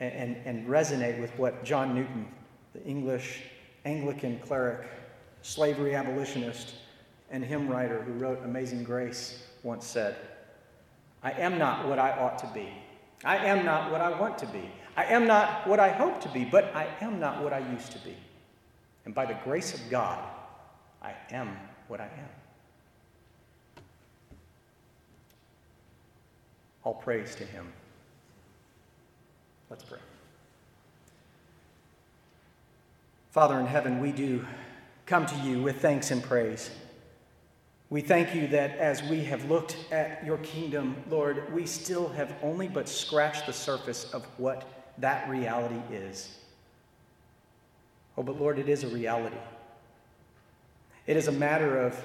and, 0.00 0.36
and 0.44 0.66
resonate 0.66 1.20
with 1.20 1.30
what 1.38 1.64
John 1.64 1.94
Newton, 1.94 2.26
the 2.72 2.82
English 2.84 3.42
Anglican 3.84 4.38
cleric, 4.40 4.86
slavery 5.42 5.94
abolitionist, 5.94 6.74
and 7.30 7.44
hymn 7.44 7.68
writer 7.68 8.02
who 8.02 8.12
wrote 8.12 8.40
Amazing 8.44 8.84
Grace, 8.84 9.44
once 9.62 9.86
said 9.86 10.16
I 11.22 11.32
am 11.32 11.58
not 11.58 11.88
what 11.88 11.98
I 11.98 12.10
ought 12.12 12.38
to 12.38 12.50
be. 12.52 12.68
I 13.24 13.36
am 13.36 13.64
not 13.64 13.92
what 13.92 14.00
I 14.00 14.18
want 14.18 14.38
to 14.38 14.46
be. 14.46 14.68
I 14.96 15.04
am 15.04 15.26
not 15.26 15.66
what 15.66 15.78
I 15.80 15.88
hope 15.88 16.20
to 16.22 16.28
be, 16.28 16.44
but 16.44 16.74
I 16.74 16.88
am 17.00 17.20
not 17.20 17.42
what 17.42 17.52
I 17.52 17.60
used 17.70 17.92
to 17.92 17.98
be. 18.00 18.16
And 19.04 19.14
by 19.14 19.26
the 19.26 19.38
grace 19.44 19.72
of 19.72 19.80
God, 19.90 20.18
I 21.00 21.14
am 21.30 21.56
what 21.88 22.00
I 22.00 22.04
am. 22.06 22.41
All 26.84 26.94
praise 26.94 27.34
to 27.36 27.44
him. 27.44 27.72
Let's 29.70 29.84
pray. 29.84 29.98
Father 33.30 33.58
in 33.58 33.66
heaven, 33.66 34.00
we 34.00 34.12
do 34.12 34.44
come 35.06 35.26
to 35.26 35.36
you 35.36 35.62
with 35.62 35.80
thanks 35.80 36.10
and 36.10 36.22
praise. 36.22 36.70
We 37.88 38.00
thank 38.00 38.34
you 38.34 38.46
that 38.48 38.76
as 38.78 39.02
we 39.02 39.24
have 39.24 39.48
looked 39.50 39.76
at 39.90 40.24
your 40.24 40.38
kingdom, 40.38 40.96
Lord, 41.08 41.52
we 41.52 41.66
still 41.66 42.08
have 42.10 42.34
only 42.42 42.68
but 42.68 42.88
scratched 42.88 43.46
the 43.46 43.52
surface 43.52 44.12
of 44.12 44.24
what 44.38 44.66
that 44.98 45.28
reality 45.28 45.80
is. 45.94 46.36
Oh, 48.16 48.22
but 48.22 48.40
Lord, 48.40 48.58
it 48.58 48.68
is 48.68 48.84
a 48.84 48.88
reality. 48.88 49.36
It 51.06 51.16
is 51.16 51.28
a 51.28 51.32
matter 51.32 51.78
of 51.78 52.02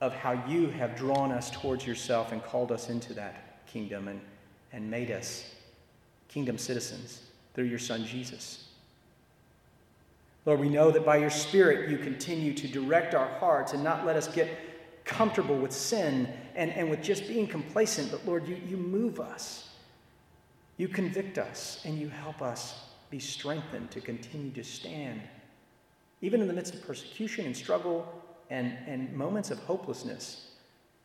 of 0.00 0.14
how 0.14 0.44
you 0.46 0.68
have 0.68 0.96
drawn 0.96 1.32
us 1.32 1.50
towards 1.50 1.84
yourself 1.86 2.30
and 2.30 2.42
called 2.42 2.70
us 2.70 2.88
into 2.88 3.14
that 3.14 3.47
kingdom 3.68 4.08
and, 4.08 4.20
and 4.72 4.90
made 4.90 5.10
us 5.10 5.54
kingdom 6.28 6.58
citizens 6.58 7.22
through 7.54 7.64
your 7.64 7.78
Son 7.78 8.04
Jesus. 8.04 8.68
Lord, 10.44 10.60
we 10.60 10.68
know 10.68 10.90
that 10.90 11.04
by 11.04 11.16
your 11.18 11.30
Spirit 11.30 11.90
you 11.90 11.98
continue 11.98 12.54
to 12.54 12.68
direct 12.68 13.14
our 13.14 13.28
hearts 13.28 13.72
and 13.72 13.84
not 13.84 14.06
let 14.06 14.16
us 14.16 14.28
get 14.28 14.48
comfortable 15.04 15.56
with 15.56 15.72
sin 15.72 16.28
and, 16.54 16.70
and 16.72 16.90
with 16.90 17.02
just 17.02 17.26
being 17.28 17.46
complacent, 17.46 18.10
but 18.10 18.26
Lord, 18.26 18.46
you, 18.46 18.60
you 18.66 18.76
move 18.76 19.20
us. 19.20 19.70
You 20.76 20.86
convict 20.88 21.38
us 21.38 21.82
and 21.84 21.98
you 21.98 22.08
help 22.08 22.40
us 22.40 22.84
be 23.10 23.18
strengthened 23.18 23.90
to 23.90 24.00
continue 24.00 24.50
to 24.52 24.62
stand. 24.62 25.20
Even 26.20 26.40
in 26.40 26.46
the 26.46 26.52
midst 26.52 26.74
of 26.74 26.86
persecution 26.86 27.46
and 27.46 27.56
struggle 27.56 28.06
and, 28.50 28.72
and 28.86 29.12
moments 29.12 29.50
of 29.50 29.58
hopelessness, 29.60 30.52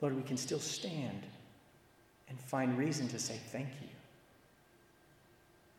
Lord, 0.01 0.15
we 0.15 0.23
can 0.23 0.37
still 0.37 0.59
stand 0.59 1.23
and 2.33 2.39
find 2.49 2.77
reason 2.77 3.07
to 3.09 3.19
say 3.19 3.39
thank 3.51 3.67
you. 3.81 3.87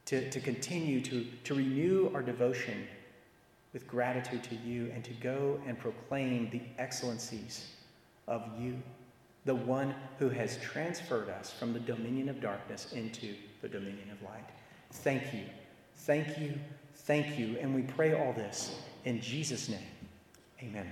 To, 0.07 0.31
to 0.31 0.41
continue 0.41 1.01
to, 1.01 1.27
to 1.45 1.55
renew 1.55 2.11
our 2.15 2.23
devotion 2.23 2.87
with 3.73 3.89
gratitude 3.89 4.45
to 4.45 4.55
you 4.57 4.91
and 4.95 5.03
to 5.05 5.13
go 5.15 5.59
and 5.67 5.79
proclaim 5.79 6.49
the 6.51 6.61
excellencies 6.79 7.71
of 8.29 8.43
you, 8.59 8.81
the 9.45 9.55
one 9.55 9.95
who 10.19 10.29
has 10.29 10.59
transferred 10.59 11.29
us 11.29 11.51
from 11.51 11.73
the 11.73 11.81
dominion 11.81 12.29
of 12.29 12.41
darkness 12.41 12.93
into 12.93 13.35
the 13.63 13.69
dominion 13.69 14.11
of 14.13 14.23
light. 14.23 14.49
Thank 14.93 15.35
you. 15.35 15.45
Thank 15.97 16.39
you. 16.39 16.55
Thank 16.95 17.39
you. 17.39 17.57
And 17.61 17.75
we 17.75 17.83
pray 17.83 18.15
all 18.15 18.33
this 18.33 18.77
in 19.05 19.21
Jesus' 19.21 19.69
name. 19.69 19.81
Amen. 20.63 20.87